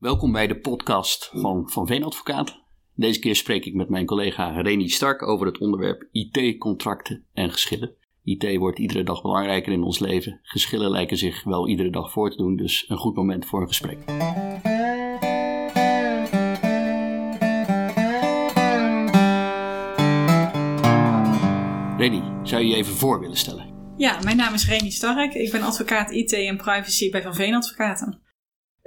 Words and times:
Welkom 0.00 0.32
bij 0.32 0.46
de 0.46 0.58
podcast 0.58 1.30
van 1.34 1.70
Van 1.70 1.86
Veen 1.86 2.04
Advocaat. 2.04 2.60
Deze 2.94 3.18
keer 3.18 3.36
spreek 3.36 3.64
ik 3.64 3.74
met 3.74 3.88
mijn 3.88 4.06
collega 4.06 4.60
Reni 4.60 4.88
Stark 4.88 5.22
over 5.22 5.46
het 5.46 5.58
onderwerp 5.58 6.08
IT-contracten 6.12 7.24
en 7.32 7.50
geschillen. 7.50 7.94
IT 8.24 8.56
wordt 8.56 8.78
iedere 8.78 9.02
dag 9.02 9.22
belangrijker 9.22 9.72
in 9.72 9.82
ons 9.82 9.98
leven. 9.98 10.40
Geschillen 10.42 10.90
lijken 10.90 11.16
zich 11.16 11.44
wel 11.44 11.68
iedere 11.68 11.90
dag 11.90 12.12
voor 12.12 12.30
te 12.30 12.36
doen, 12.36 12.56
dus 12.56 12.84
een 12.88 12.96
goed 12.96 13.16
moment 13.16 13.46
voor 13.46 13.60
een 13.60 13.68
gesprek. 13.68 13.98
Reni, 21.98 22.22
zou 22.42 22.62
je 22.62 22.68
je 22.68 22.76
even 22.76 22.94
voor 22.94 23.20
willen 23.20 23.36
stellen? 23.36 23.94
Ja, 23.96 24.18
mijn 24.22 24.36
naam 24.36 24.54
is 24.54 24.68
Reni 24.68 24.90
Stark. 24.90 25.34
Ik 25.34 25.52
ben 25.52 25.62
advocaat 25.62 26.10
IT 26.10 26.32
en 26.32 26.56
privacy 26.56 27.10
bij 27.10 27.22
Van 27.22 27.34
Veen 27.34 27.54
Advocaten. 27.54 28.28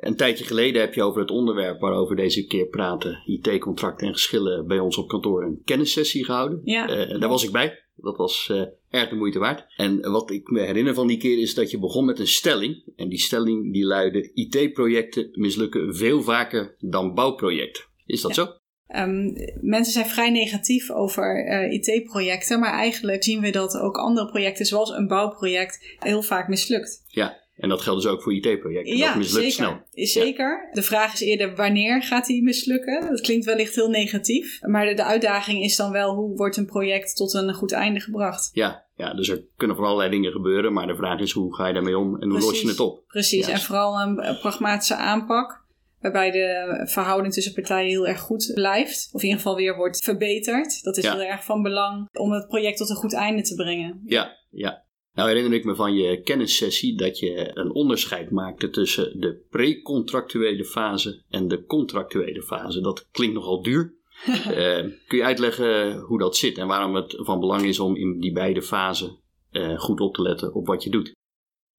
Een 0.03 0.15
tijdje 0.15 0.45
geleden 0.45 0.81
heb 0.81 0.93
je 0.93 1.03
over 1.03 1.21
het 1.21 1.31
onderwerp 1.31 1.79
waarover 1.79 2.15
deze 2.15 2.45
keer 2.45 2.65
praten, 2.65 3.21
IT-contracten 3.25 4.07
en 4.07 4.13
geschillen, 4.13 4.67
bij 4.67 4.79
ons 4.79 4.97
op 4.97 5.07
kantoor 5.07 5.43
een 5.43 5.61
kennissessie 5.63 6.25
gehouden. 6.25 6.61
Ja. 6.63 6.87
Eh, 6.87 7.19
daar 7.19 7.29
was 7.29 7.43
ik 7.43 7.51
bij. 7.51 7.81
Dat 7.95 8.17
was 8.17 8.49
eh, 8.51 8.61
erg 8.89 9.09
de 9.09 9.15
moeite 9.15 9.39
waard. 9.39 9.65
En 9.75 10.11
wat 10.11 10.31
ik 10.31 10.49
me 10.49 10.61
herinner 10.61 10.93
van 10.93 11.07
die 11.07 11.17
keer 11.17 11.39
is 11.39 11.53
dat 11.53 11.71
je 11.71 11.79
begon 11.79 12.05
met 12.05 12.19
een 12.19 12.27
stelling. 12.27 12.83
En 12.95 13.09
die 13.09 13.19
stelling 13.19 13.73
die 13.73 13.85
luidde: 13.85 14.31
IT-projecten 14.33 15.29
mislukken 15.31 15.95
veel 15.95 16.21
vaker 16.21 16.75
dan 16.79 17.13
bouwprojecten. 17.13 17.83
Is 18.05 18.21
dat 18.21 18.33
zo? 18.33 18.47
Ehm, 18.87 19.33
mensen 19.61 19.93
zijn 19.93 20.05
vrij 20.05 20.29
negatief 20.29 20.91
over 20.91 21.45
eh, 21.45 21.71
IT-projecten, 21.71 22.59
maar 22.59 22.73
eigenlijk 22.73 23.23
zien 23.23 23.41
we 23.41 23.49
dat 23.49 23.77
ook 23.77 23.97
andere 23.97 24.27
projecten, 24.27 24.65
zoals 24.65 24.89
een 24.89 25.07
bouwproject, 25.07 25.95
heel 25.99 26.21
vaak 26.21 26.47
mislukt. 26.47 27.03
Ja. 27.07 27.42
En 27.63 27.69
dat 27.69 27.81
geldt 27.81 28.01
dus 28.01 28.11
ook 28.11 28.21
voor 28.21 28.33
IT-projecten. 28.33 28.97
Ja, 28.97 29.07
dat 29.07 29.15
mislukt 29.15 29.53
zeker. 29.53 29.83
snel. 29.91 30.05
Zeker. 30.05 30.69
De 30.71 30.81
vraag 30.81 31.13
is 31.13 31.21
eerder 31.21 31.55
wanneer 31.55 32.03
gaat 32.03 32.25
die 32.25 32.43
mislukken? 32.43 33.07
Dat 33.09 33.21
klinkt 33.21 33.45
wellicht 33.45 33.75
heel 33.75 33.89
negatief. 33.89 34.59
Maar 34.61 34.85
de, 34.85 34.93
de 34.93 35.03
uitdaging 35.03 35.63
is 35.63 35.75
dan 35.75 35.91
wel 35.91 36.15
hoe 36.15 36.35
wordt 36.35 36.57
een 36.57 36.65
project 36.65 37.15
tot 37.15 37.33
een 37.33 37.53
goed 37.53 37.71
einde 37.71 37.99
gebracht? 37.99 38.49
Ja, 38.53 38.85
ja, 38.95 39.13
dus 39.13 39.29
er 39.29 39.43
kunnen 39.57 39.75
van 39.75 39.85
allerlei 39.85 40.09
dingen 40.09 40.31
gebeuren. 40.31 40.73
Maar 40.73 40.87
de 40.87 40.95
vraag 40.95 41.19
is 41.19 41.31
hoe 41.31 41.55
ga 41.55 41.67
je 41.67 41.73
daarmee 41.73 41.97
om 41.97 42.21
en 42.21 42.29
hoe 42.29 42.39
los 42.39 42.61
je 42.61 42.67
het 42.67 42.79
op? 42.79 43.03
Precies. 43.07 43.45
Juist. 43.45 43.61
En 43.61 43.67
vooral 43.67 43.99
een, 44.01 44.27
een 44.27 44.39
pragmatische 44.39 44.95
aanpak. 44.95 45.61
Waarbij 45.99 46.31
de 46.31 46.81
verhouding 46.91 47.33
tussen 47.33 47.53
partijen 47.53 47.89
heel 47.89 48.07
erg 48.07 48.19
goed 48.19 48.51
blijft. 48.53 49.09
Of 49.11 49.21
in 49.21 49.27
ieder 49.27 49.41
geval 49.41 49.57
weer 49.57 49.75
wordt 49.75 50.03
verbeterd. 50.03 50.83
Dat 50.83 50.97
is 50.97 51.03
Ja. 51.03 51.11
heel 51.11 51.21
erg 51.21 51.43
van 51.43 51.61
belang 51.61 52.07
om 52.13 52.31
het 52.31 52.47
project 52.47 52.77
tot 52.77 52.89
een 52.89 52.95
goed 52.95 53.13
einde 53.13 53.41
te 53.41 53.55
brengen. 53.55 54.01
Ja, 54.05 54.37
ja. 54.51 54.83
Nou 55.13 55.29
herinner 55.29 55.53
ik 55.53 55.65
me 55.65 55.75
van 55.75 55.93
je 55.95 56.21
kennissessie 56.21 56.97
dat 56.97 57.19
je 57.19 57.57
een 57.57 57.71
onderscheid 57.71 58.31
maakte 58.31 58.69
tussen 58.69 59.19
de 59.19 59.45
pre-contractuele 59.49 60.65
fase 60.65 61.23
en 61.29 61.47
de 61.47 61.65
contractuele 61.65 62.41
fase. 62.41 62.81
Dat 62.81 63.07
klinkt 63.11 63.35
nogal 63.35 63.61
duur. 63.61 63.93
Eh, 64.43 64.83
kun 65.07 65.17
je 65.17 65.23
uitleggen 65.23 65.99
hoe 65.99 66.19
dat 66.19 66.37
zit 66.37 66.57
en 66.57 66.67
waarom 66.67 66.95
het 66.95 67.15
van 67.17 67.39
belang 67.39 67.61
is 67.61 67.79
om 67.79 67.95
in 67.95 68.19
die 68.19 68.31
beide 68.31 68.61
fasen 68.61 69.19
eh, 69.51 69.79
goed 69.79 69.99
op 69.99 70.15
te 70.15 70.21
letten 70.21 70.53
op 70.53 70.67
wat 70.67 70.83
je 70.83 70.89
doet? 70.89 71.11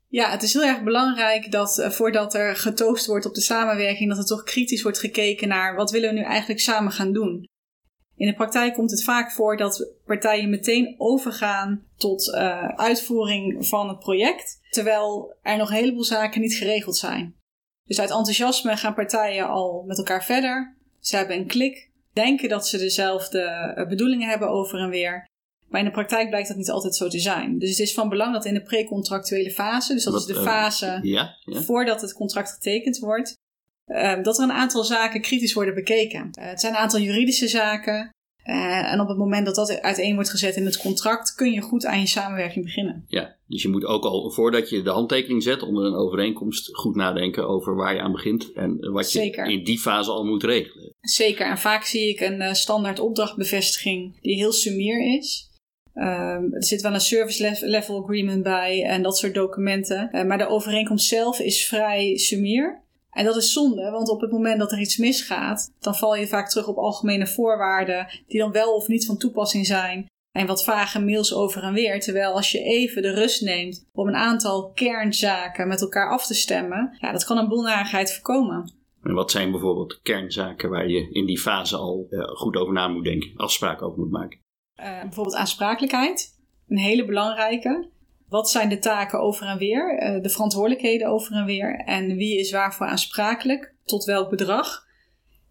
Ja, 0.09 0.31
het 0.31 0.43
is 0.43 0.53
heel 0.53 0.63
erg 0.63 0.83
belangrijk 0.83 1.51
dat 1.51 1.79
eh, 1.79 1.91
voordat 1.91 2.35
er 2.35 2.57
getoast 2.57 3.07
wordt 3.07 3.27
op 3.27 3.35
de 3.35 3.41
samenwerking, 3.41 4.09
dat 4.09 4.19
er 4.19 4.27
toch 4.27 4.43
kritisch 4.43 4.83
wordt 4.83 4.99
gekeken 4.99 5.49
naar 5.49 5.77
wat 5.77 5.91
willen 5.91 6.09
we 6.09 6.15
nu 6.15 6.25
eigenlijk 6.25 6.61
samen 6.61 6.93
gaan 6.93 7.13
doen. 7.13 7.49
In 8.17 8.27
de 8.27 8.35
praktijk 8.35 8.75
komt 8.75 8.91
het 8.91 9.05
vaak 9.05 9.33
voor 9.33 9.57
dat 9.57 9.93
partijen 10.07 10.51
meteen 10.51 10.95
overgaan 10.99 11.85
tot 11.97 12.35
eh, 12.35 12.69
uitvoering 12.69 13.67
van 13.67 13.89
het 13.89 13.99
project, 13.99 14.61
terwijl 14.71 15.35
er 15.43 15.57
nog 15.57 15.69
een 15.69 15.77
heleboel 15.77 16.05
zaken 16.05 16.41
niet 16.41 16.55
geregeld 16.55 16.97
zijn. 16.97 17.35
Dus 17.85 18.01
uit 18.01 18.11
enthousiasme 18.11 18.77
gaan 18.77 18.95
partijen 18.95 19.49
al 19.49 19.85
met 19.87 19.99
elkaar 19.99 20.25
verder. 20.25 20.77
Ze 21.01 21.17
hebben 21.17 21.37
een 21.37 21.47
klik, 21.47 21.91
denken 22.13 22.49
dat 22.49 22.69
ze 22.69 22.79
dezelfde 22.79 23.41
eh, 23.41 23.89
bedoelingen 23.89 24.29
hebben 24.29 24.49
over 24.49 24.79
en 24.79 24.91
weer. 24.91 25.27
Maar 25.69 25.81
in 25.81 25.87
de 25.87 25.93
praktijk 25.93 26.29
blijkt 26.29 26.49
dat 26.49 26.57
niet 26.57 26.71
altijd 26.71 26.95
zo 26.95 27.09
te 27.09 27.19
zijn. 27.19 27.59
Dus 27.59 27.71
het 27.71 27.79
is 27.79 27.95
van 27.95 28.09
belang 28.09 28.33
dat 28.33 28.45
in 28.45 28.55
de 28.55 28.63
precontractuele 28.63 29.51
fase, 29.51 29.95
dus 29.95 30.05
dat 30.05 30.13
Wat, 30.13 30.23
is 30.23 30.29
de 30.29 30.41
eh, 30.41 30.47
fase 30.47 30.99
Ja, 31.03 31.37
ja. 31.45 31.61
voordat 31.61 32.01
het 32.01 32.13
contract 32.13 32.51
getekend 32.51 32.99
wordt, 32.99 33.35
eh, 33.85 34.23
dat 34.23 34.39
er 34.39 34.45
een 34.45 34.53
aantal 34.53 34.85
zaken 34.85 35.21
kritisch 35.21 35.53
worden 35.53 35.75
bekeken. 35.75 36.29
Eh, 36.33 36.47
het 36.47 36.61
zijn 36.61 36.73
een 36.73 36.79
aantal 36.79 37.01
juridische 37.01 37.49
zaken. 37.49 38.09
eh, 38.43 38.93
en 38.93 39.01
op 39.01 39.09
het 39.09 39.17
moment 39.19 39.47
dat 39.47 39.55
dat 39.55 39.81
uiteen 39.81 40.15
wordt 40.15 40.31
gezet 40.31 40.57
in 40.57 40.65
het 40.65 40.77
contract, 40.79 41.35
kun 41.35 41.53
je 41.53 41.61
goed 41.61 41.87
aan 41.87 42.01
je 42.01 42.07
samenwerking 42.07 42.65
beginnen. 42.65 43.05
ja. 43.09 43.37
Dus 43.47 43.63
je 43.63 43.69
moet 43.69 43.85
ook 43.85 44.05
al 44.05 44.31
voordat 44.31 44.71
je 44.71 44.83
de 44.83 44.91
handtekening 44.91 45.43
zet 45.43 45.63
onder 45.63 45.85
een 45.85 45.95
overeenkomst 45.95 46.77
goed 46.77 46.95
nadenken 46.97 47.49
over 47.49 47.75
waar 47.77 47.95
je 47.95 48.01
aan 48.01 48.13
begint 48.13 48.53
en 48.53 48.93
wat 48.93 49.13
je 49.13 49.19
Zeker. 49.19 49.47
in 49.47 49.65
die 49.65 49.79
fase 49.79 50.11
al 50.11 50.25
moet 50.25 50.43
regelen. 50.43 50.93
Zeker, 51.01 51.47
en 51.47 51.59
vaak 51.59 51.85
zie 51.85 52.09
ik 52.09 52.21
een 52.21 52.41
eh, 52.41 52.53
standaard 52.53 52.99
opdrachtbevestiging 53.01 54.21
die 54.21 54.35
heel 54.37 54.53
sumier 54.53 55.17
is. 55.19 55.51
Ehm, 55.95 56.53
er 56.53 56.65
zit 56.65 56.81
wel 56.81 56.95
een 56.95 57.01
service 57.01 57.43
lev- 57.43 57.61
level 57.63 58.03
agreement 58.03 58.43
bij 58.43 58.83
en 58.85 59.03
dat 59.03 59.19
soort 59.19 59.35
documenten. 59.35 60.27
Maar 60.27 60.39
de 60.39 60.49
overeenkomst 60.49 61.09
zelf 61.09 61.39
is 61.41 61.67
vrij 61.67 62.17
sumier. 62.17 62.83
En 63.15 63.25
dat 63.25 63.37
is 63.37 63.53
zonde, 63.53 63.91
want 63.91 64.09
op 64.09 64.21
het 64.21 64.31
moment 64.31 64.59
dat 64.59 64.73
er 64.73 64.81
iets 64.81 64.97
misgaat, 64.97 65.73
dan 65.81 65.95
val 65.95 66.17
je 66.17 66.27
vaak 66.27 66.49
terug 66.49 66.69
op 66.69 66.77
algemene 66.77 67.27
voorwaarden 67.27 68.07
die 68.27 68.41
dan 68.41 68.53
wel 68.53 68.75
of 68.75 68.89
niet 68.89 69.07
van 69.07 69.17
toepassing 69.17 69.67
zijn. 69.67 70.07
En 70.33 70.47
wat 70.47 70.65
vage 70.65 71.05
mails 71.05 71.35
over 71.35 71.63
en 71.63 71.73
weer. 71.73 72.01
Terwijl 72.01 72.33
als 72.33 72.53
je 72.53 72.59
even 72.59 73.03
de 73.03 73.15
rust 73.15 73.43
neemt 73.43 73.89
om 73.93 74.09
een 74.09 74.15
aantal 74.15 74.71
kernzaken 74.73 75.69
met 75.69 75.81
elkaar 75.81 76.11
af 76.11 76.27
te 76.27 76.35
stemmen, 76.35 76.97
ja, 77.01 77.13
dat 77.13 77.25
kan 77.25 77.39
een 77.39 77.49
boel 77.49 77.63
narigheid 77.63 78.13
voorkomen. 78.13 78.73
En 79.03 79.15
wat 79.15 79.31
zijn 79.31 79.51
bijvoorbeeld 79.51 80.01
kernzaken 80.03 80.71
waar 80.71 80.89
je 80.89 81.11
in 81.11 81.27
die 81.27 81.39
fase 81.39 81.77
al 81.77 82.07
eh, 82.11 82.21
goed 82.21 82.57
over 82.57 82.73
na 82.73 82.89
moet 82.89 83.05
denken, 83.05 83.33
afspraken 83.37 83.87
over 83.87 83.99
moet 83.99 84.11
maken? 84.11 84.39
Eh, 84.75 85.01
bijvoorbeeld 85.01 85.37
aansprakelijkheid, 85.37 86.39
een 86.69 86.79
hele 86.79 87.05
belangrijke. 87.05 87.89
Wat 88.35 88.51
zijn 88.51 88.69
de 88.69 88.79
taken 88.79 89.21
over 89.21 89.47
en 89.47 89.59
weer, 89.59 89.99
eh, 89.99 90.23
de 90.23 90.29
verantwoordelijkheden 90.29 91.09
over 91.09 91.33
en 91.33 91.45
weer 91.45 91.77
en 91.85 92.17
wie 92.17 92.39
is 92.39 92.51
waarvoor 92.51 92.87
aansprakelijk, 92.87 93.75
tot 93.85 94.05
welk 94.05 94.31
bedrag? 94.31 94.85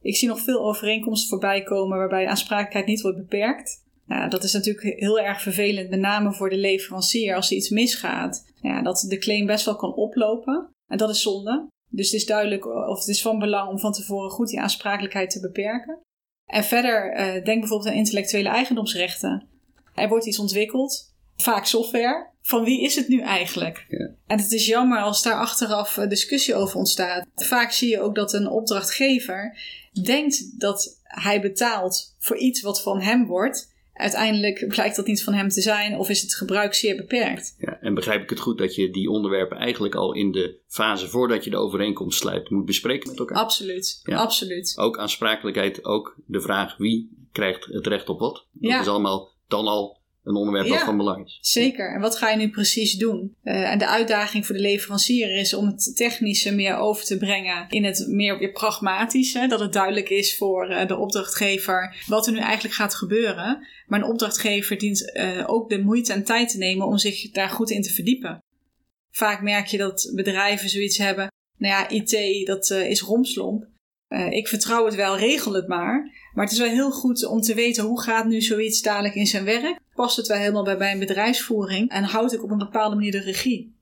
Ik 0.02 0.16
zie 0.16 0.28
nog 0.28 0.40
veel 0.40 0.66
overeenkomsten 0.66 1.30
voorbij 1.30 1.64
komen 1.64 1.98
waarbij 1.98 2.28
aansprakelijkheid 2.28 2.86
niet 2.86 3.02
wordt 3.02 3.18
beperkt. 3.18 3.84
Nou, 4.06 4.30
dat 4.30 4.44
is 4.44 4.54
natuurlijk 4.54 5.00
heel 5.00 5.20
erg 5.20 5.42
vervelend, 5.42 5.90
met 5.90 6.00
name 6.00 6.34
voor 6.34 6.50
de 6.50 6.58
leverancier 6.58 7.36
als 7.36 7.50
er 7.50 7.56
iets 7.56 7.70
misgaat. 7.70 8.52
Ja, 8.62 8.82
dat 8.82 9.06
de 9.08 9.18
claim 9.18 9.46
best 9.46 9.66
wel 9.66 9.76
kan 9.76 9.94
oplopen 9.94 10.70
en 10.88 10.98
dat 10.98 11.10
is 11.10 11.22
zonde. 11.22 11.68
Dus 11.90 12.06
het 12.06 12.16
is 12.16 12.26
duidelijk 12.26 12.66
of 12.66 13.00
het 13.00 13.08
is 13.08 13.22
van 13.22 13.40
belang 13.40 13.70
om 13.70 13.80
van 13.80 13.92
tevoren 13.92 14.30
goed 14.30 14.48
die 14.48 14.62
aansprakelijkheid 14.62 15.30
te 15.30 15.40
beperken. 15.40 16.00
En 16.46 16.64
verder, 16.64 17.12
eh, 17.12 17.44
denk 17.44 17.60
bijvoorbeeld 17.60 17.90
aan 17.90 17.98
intellectuele 17.98 18.50
eigendomsrechten. 18.50 19.48
Er 19.94 20.10
wordt 20.10 20.26
iets 20.26 20.40
ontwikkeld, 20.40 21.13
vaak 21.38 21.66
software. 21.66 22.32
Van 22.42 22.64
wie 22.64 22.84
is 22.84 22.96
het 22.96 23.08
nu 23.08 23.22
eigenlijk? 23.22 23.86
Ja. 23.90 24.10
En 24.28 24.38
het 24.40 24.52
is 24.52 24.66
jammer 24.66 25.02
als 25.02 25.22
daar 25.24 25.40
achteraf 25.40 25.98
eh, 25.98 26.08
discussie 26.10 26.56
over 26.56 26.78
ontstaat. 26.78 27.26
Vaak 27.36 27.72
zie 27.72 27.90
je 27.90 28.02
ook 28.02 28.16
dat 28.16 28.34
een 28.34 28.48
opdrachtgever 28.48 29.58
denkt 30.04 30.60
dat 30.60 31.00
hij 31.04 31.42
betaalt 31.42 32.16
voor 32.20 32.38
iets 32.38 32.62
wat 32.62 32.82
van 32.82 33.02
hem 33.02 33.26
wordt. 33.26 33.72
Uiteindelijk 33.94 34.68
blijkt 34.68 34.96
dat 34.96 35.06
niet 35.08 35.24
van 35.24 35.34
hem 35.34 35.50
te 35.50 35.62
zijn 35.62 35.98
of 35.98 36.10
is 36.10 36.22
het 36.22 36.36
gebruik 36.36 36.74
zeer 36.74 36.96
beperkt. 36.96 37.56
Ja, 37.58 37.78
en 37.82 37.94
begrijp 37.94 38.22
ik 38.24 38.30
het 38.30 38.40
goed 38.40 38.58
dat 38.58 38.76
je 38.76 38.90
die 38.90 39.10
onderwerpen 39.10 39.58
eigenlijk 39.58 39.96
al 39.96 40.14
in 40.14 40.32
de 40.32 40.60
fase 40.68 41.08
voordat 41.08 41.44
je 41.44 41.50
de 41.50 41.58
overeenkomst 41.58 42.20
sluit 42.20 42.50
moet 42.50 42.66
bespreken 42.66 43.10
met 43.10 43.20
elkaar? 43.20 43.38
Absoluut, 43.38 44.00
Ja. 44.04 44.18
absoluut. 44.18 44.74
Ook 44.78 44.98
aansprakelijkheid, 44.98 45.86
ook 45.86 46.16
de 46.26 46.42
vraag 46.42 46.78
wie 46.78 47.28
krijgt 47.32 47.66
het 47.66 47.88
recht 47.88 48.10
op 48.10 48.20
wat. 48.20 48.34
Dat 48.52 48.72
Ja. 48.72 48.80
is 48.82 48.88
allemaal 48.88 49.32
dan 49.48 49.68
al 49.68 50.02
een 50.24 50.36
onderwerp 50.36 50.68
dat 50.68 50.78
Ja. 50.78 50.86
van 50.86 50.98
belang 50.98 51.26
is. 51.26 51.38
Zeker. 51.42 51.94
En 51.94 52.02
wat 52.02 52.18
ga 52.18 52.30
je 52.30 52.38
nu 52.38 52.50
precies 52.50 52.96
doen? 52.98 53.36
Eh, 53.44 53.72
en 53.72 53.78
de 53.78 53.88
uitdaging 53.88 54.46
voor 54.46 54.56
de 54.56 54.62
leverancier 54.62 55.38
is 55.38 55.54
om 55.54 55.66
het 55.66 55.96
technische 55.96 56.56
meer 56.56 56.76
over 56.76 57.06
te 57.06 57.18
brengen 57.18 57.66
in 57.70 57.84
het 57.84 58.06
meer 58.08 58.38
weer 58.38 58.52
pragmatische. 58.52 59.48
Dat 59.48 59.60
het 59.60 59.74
duidelijk 59.74 60.10
is 60.10 60.38
voor 60.38 60.70
eh, 60.70 60.88
de 60.88 60.98
opdrachtgever 60.98 62.04
wat 62.08 62.28
er 62.28 62.34
nu 62.34 62.40
eigenlijk 62.40 62.76
gaat 62.76 62.96
gebeuren. 62.96 63.68
Maar 63.88 64.00
een 64.00 64.10
opdrachtgever 64.10 64.78
dient 64.78 65.12
eh, 65.14 65.44
ook 65.46 65.70
de 65.70 65.82
moeite 65.82 66.14
en 66.14 66.24
tijd 66.24 66.50
te 66.50 66.58
nemen 66.58 66.88
om 66.88 66.98
zich 66.98 67.32
daar 67.32 67.50
goed 67.50 67.70
in 67.70 67.82
te 67.82 67.94
verdiepen. 67.94 68.40
Vaak 69.12 69.42
merk 69.42 69.68
je 69.68 69.78
dat 69.78 70.12
bedrijven 70.16 70.70
zoiets 70.70 70.98
hebben. 70.98 71.32
Nou 71.58 71.74
ja, 71.74 71.90
IT, 71.90 72.46
dat 72.48 72.70
is 72.70 73.02
romslomp. 73.02 73.72
Ik 74.30 74.48
vertrouw 74.48 74.86
het 74.86 74.96
wel, 74.96 75.18
regel 75.18 75.54
het 75.54 75.68
maar. 75.68 76.12
Maar 76.34 76.44
het 76.44 76.54
is 76.54 76.60
wel 76.60 76.70
heel 76.70 76.92
goed 76.92 77.26
om 77.26 77.42
te 77.42 77.54
weten 77.54 77.84
hoe 77.84 78.02
gaat 78.02 78.26
nu 78.26 78.42
zoiets 78.42 78.82
dadelijk 78.82 79.16
in 79.16 79.28
zijn 79.28 79.46
werk. 79.46 79.80
Past 79.96 80.18
het 80.18 80.28
wel 80.28 80.38
helemaal 80.38 80.64
bij 80.64 80.78
mijn 80.78 81.00
bedrijfsvoering 81.00 81.90
en 81.90 82.04
houd 82.04 82.34
ik 82.34 82.44
op 82.44 82.52
een 82.52 82.58
bepaalde 82.58 82.96
manier 82.96 83.12
de 83.12 83.22
regie? 83.22 83.82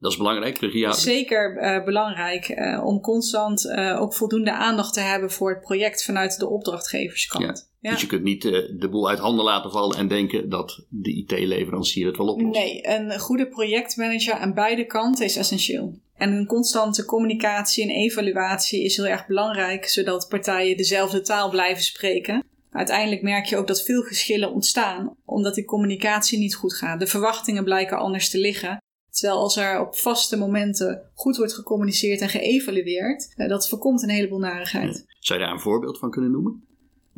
Dat 0.00 0.10
is 0.10 0.16
belangrijk, 0.16 0.58
regie. 0.58 0.92
Zeker 0.92 1.62
uh, 1.62 1.84
belangrijk 1.84 2.48
uh, 2.48 2.84
om 2.84 3.00
constant 3.00 3.64
uh, 3.64 4.00
ook 4.00 4.14
voldoende 4.14 4.52
aandacht 4.52 4.94
te 4.94 5.00
hebben 5.00 5.30
voor 5.30 5.50
het 5.50 5.60
project 5.60 6.04
vanuit 6.04 6.38
de 6.38 6.48
opdrachtgeverskant. 6.48 7.70
Ja. 7.80 7.90
Dus 7.90 8.00
je 8.00 8.06
kunt 8.06 8.22
niet 8.22 8.42
de 8.42 8.88
boel 8.90 9.08
uit 9.08 9.18
handen 9.18 9.44
laten 9.44 9.70
vallen 9.70 9.96
en 9.96 10.08
denken 10.08 10.48
dat 10.48 10.84
de 10.88 11.16
IT-leverancier 11.16 12.06
het 12.06 12.16
wel 12.16 12.32
oplost. 12.32 12.58
Nee, 12.58 12.88
een 12.88 13.18
goede 13.18 13.48
projectmanager 13.48 14.34
aan 14.34 14.54
beide 14.54 14.86
kanten 14.86 15.24
is 15.24 15.36
essentieel. 15.36 15.98
En 16.20 16.32
een 16.32 16.46
constante 16.46 17.04
communicatie 17.04 17.82
en 17.84 17.90
evaluatie 17.90 18.84
is 18.84 18.96
heel 18.96 19.06
erg 19.06 19.26
belangrijk, 19.26 19.88
zodat 19.88 20.28
partijen 20.28 20.76
dezelfde 20.76 21.20
taal 21.20 21.50
blijven 21.50 21.82
spreken. 21.82 22.44
Uiteindelijk 22.70 23.22
merk 23.22 23.46
je 23.46 23.56
ook 23.56 23.66
dat 23.66 23.82
veel 23.82 24.02
geschillen 24.02 24.52
ontstaan, 24.52 25.16
omdat 25.24 25.54
die 25.54 25.64
communicatie 25.64 26.38
niet 26.38 26.54
goed 26.54 26.74
gaat. 26.74 27.00
De 27.00 27.06
verwachtingen 27.06 27.64
blijken 27.64 27.98
anders 27.98 28.30
te 28.30 28.38
liggen. 28.38 28.78
Terwijl 29.10 29.40
als 29.40 29.56
er 29.56 29.80
op 29.80 29.96
vaste 29.96 30.36
momenten 30.36 31.10
goed 31.14 31.36
wordt 31.36 31.54
gecommuniceerd 31.54 32.20
en 32.20 32.28
geëvalueerd, 32.28 33.32
eh, 33.36 33.48
dat 33.48 33.68
voorkomt 33.68 34.02
een 34.02 34.10
heleboel 34.10 34.38
narigheid. 34.38 35.04
Zou 35.18 35.38
je 35.38 35.44
daar 35.44 35.54
een 35.54 35.60
voorbeeld 35.60 35.98
van 35.98 36.10
kunnen 36.10 36.30
noemen? 36.30 36.64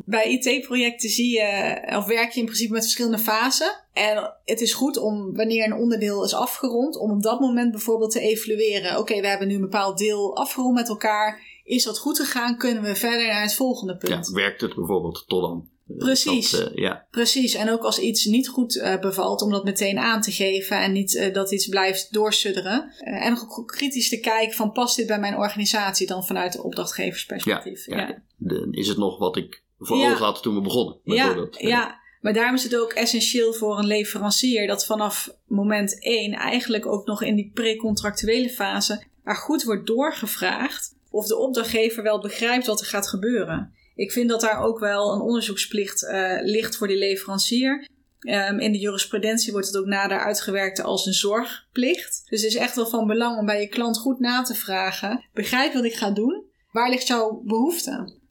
Bij 0.05 0.31
IT-projecten 0.31 1.09
zie 1.09 1.31
je, 1.31 1.81
of 1.97 2.05
werk 2.05 2.31
je 2.31 2.39
in 2.39 2.45
principe 2.45 2.73
met 2.73 2.81
verschillende 2.81 3.17
fasen. 3.17 3.81
En 3.93 4.33
het 4.45 4.61
is 4.61 4.73
goed 4.73 4.97
om, 4.97 5.35
wanneer 5.35 5.65
een 5.65 5.73
onderdeel 5.73 6.23
is 6.23 6.33
afgerond, 6.33 6.97
om 6.97 7.11
op 7.11 7.23
dat 7.23 7.39
moment 7.39 7.71
bijvoorbeeld 7.71 8.11
te 8.11 8.19
evalueren. 8.19 8.97
Oké, 8.97 9.21
we 9.21 9.27
hebben 9.27 9.47
nu 9.47 9.55
een 9.55 9.61
bepaald 9.61 9.97
deel 9.97 10.35
afgerond 10.35 10.73
met 10.73 10.89
elkaar. 10.89 11.41
Is 11.63 11.83
dat 11.83 11.97
goed 11.97 12.19
gegaan? 12.19 12.57
Kunnen 12.57 12.83
we 12.83 12.95
verder 12.95 13.27
naar 13.27 13.41
het 13.41 13.55
volgende 13.55 13.97
punt? 13.97 14.27
Ja, 14.27 14.33
werkt 14.33 14.61
het 14.61 14.75
bijvoorbeeld 14.75 15.23
tot 15.27 15.41
dan? 15.41 15.71
Precies. 15.97 16.51
Dat, 16.51 16.71
uh, 16.71 16.75
ja. 16.75 17.07
Precies. 17.11 17.53
En 17.53 17.69
ook 17.69 17.83
als 17.83 17.99
iets 17.99 18.25
niet 18.25 18.47
goed 18.47 18.75
uh, 18.75 18.99
bevalt, 18.99 19.41
om 19.41 19.51
dat 19.51 19.63
meteen 19.63 19.97
aan 19.97 20.21
te 20.21 20.31
geven 20.31 20.81
en 20.81 20.91
niet 20.91 21.13
uh, 21.13 21.33
dat 21.33 21.51
iets 21.51 21.67
blijft 21.67 22.13
doorsudderen. 22.13 22.93
en 22.97 23.37
ook 23.37 23.67
kritisch 23.67 24.09
te 24.09 24.19
kijken 24.19 24.55
van 24.55 24.71
past 24.71 24.95
dit 24.95 25.07
bij 25.07 25.19
mijn 25.19 25.37
organisatie 25.37 26.07
dan 26.07 26.25
vanuit 26.25 26.53
de 26.53 26.63
opdrachtgeversperspectief. 26.63 27.85
Ja, 27.85 27.97
ja. 27.97 28.21
De, 28.37 28.67
is 28.71 28.87
het 28.87 28.97
nog 28.97 29.17
wat 29.17 29.37
ik 29.37 29.63
voor 29.85 29.97
ja. 29.97 30.11
ogen 30.11 30.25
had 30.25 30.41
toen 30.41 30.55
we 30.55 30.61
begonnen? 30.61 30.97
Ja, 31.03 31.47
ja. 31.51 32.01
Maar 32.21 32.33
daarom 32.33 32.55
is 32.55 32.63
het 32.63 32.75
ook 32.75 32.91
essentieel 32.91 33.53
voor 33.53 33.77
een 33.77 33.87
leverancier 33.87 34.67
dat 34.67 34.85
vanaf 34.85 35.29
moment 35.47 36.03
1 36.03 36.33
eigenlijk 36.33 36.85
ook 36.85 37.05
nog 37.05 37.21
in 37.21 37.35
die 37.35 37.51
precontractuele 37.53 38.49
fase 38.49 39.03
er 39.23 39.35
goed 39.35 39.63
wordt 39.63 39.87
doorgevraagd 39.87 40.95
of 41.09 41.27
de 41.27 41.37
opdrachtgever 41.37 42.03
wel 42.03 42.21
begrijpt 42.21 42.65
wat 42.65 42.79
er 42.79 42.85
gaat 42.85 43.07
gebeuren. 43.07 43.73
Ik 43.95 44.11
vind 44.11 44.29
dat 44.29 44.41
daar 44.41 44.63
ook 44.63 44.79
wel 44.79 45.13
een 45.13 45.21
onderzoeksplicht 45.21 46.03
uh, 46.03 46.37
ligt 46.41 46.77
voor 46.77 46.87
die 46.87 46.97
leverancier. 46.97 47.87
Um, 48.19 48.59
in 48.59 48.71
de 48.71 48.79
jurisprudentie 48.79 49.51
wordt 49.51 49.67
het 49.67 49.77
ook 49.77 49.85
nader 49.85 50.19
uitgewerkt 50.19 50.81
als 50.81 51.05
een 51.05 51.13
zorgplicht. 51.13 52.23
Dus 52.29 52.41
het 52.41 52.51
is 52.51 52.57
echt 52.57 52.75
wel 52.75 52.87
van 52.87 53.07
belang 53.07 53.37
om 53.37 53.45
bij 53.45 53.61
je 53.61 53.67
klant 53.67 53.97
goed 53.97 54.19
na 54.19 54.41
te 54.41 54.55
vragen: 54.55 55.25
begrijp 55.33 55.73
wat 55.73 55.83
ik 55.83 55.93
ga 55.93 56.11
doen? 56.11 56.43
Waar 56.71 56.89
ligt 56.89 57.07
jouw 57.07 57.41
behoefte? 57.45 58.21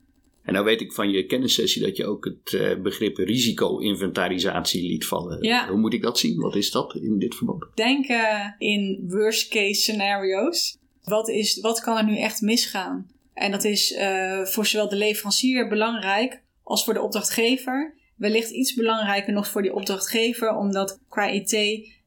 En 0.42 0.52
nou 0.52 0.64
weet 0.64 0.80
ik 0.80 0.92
van 0.92 1.10
je 1.10 1.26
kennissessie 1.26 1.82
dat 1.82 1.96
je 1.96 2.06
ook 2.06 2.24
het 2.24 2.52
uh, 2.52 2.80
begrip 2.80 3.16
risico-inventarisatie 3.16 4.88
liet 4.88 5.06
vallen. 5.06 5.42
Ja. 5.42 5.68
Hoe 5.68 5.78
moet 5.78 5.92
ik 5.92 6.02
dat 6.02 6.18
zien? 6.18 6.40
Wat 6.40 6.56
is 6.56 6.70
dat 6.70 6.94
in 6.94 7.18
dit 7.18 7.34
verband? 7.34 7.64
Denken 7.74 8.54
in 8.58 9.04
worst-case 9.08 9.80
scenario's. 9.80 10.78
Wat, 11.02 11.28
is, 11.28 11.60
wat 11.60 11.80
kan 11.80 11.96
er 11.96 12.04
nu 12.04 12.18
echt 12.18 12.40
misgaan? 12.40 13.10
En 13.34 13.50
dat 13.50 13.64
is 13.64 13.92
uh, 13.92 14.44
voor 14.44 14.66
zowel 14.66 14.88
de 14.88 14.96
leverancier 14.96 15.68
belangrijk 15.68 16.42
als 16.62 16.84
voor 16.84 16.94
de 16.94 17.02
opdrachtgever. 17.02 17.94
Wellicht 18.16 18.50
iets 18.50 18.74
belangrijker 18.74 19.32
nog 19.32 19.48
voor 19.48 19.62
die 19.62 19.74
opdrachtgever, 19.74 20.56
omdat 20.56 21.00
qua 21.08 21.28
IT 21.30 21.56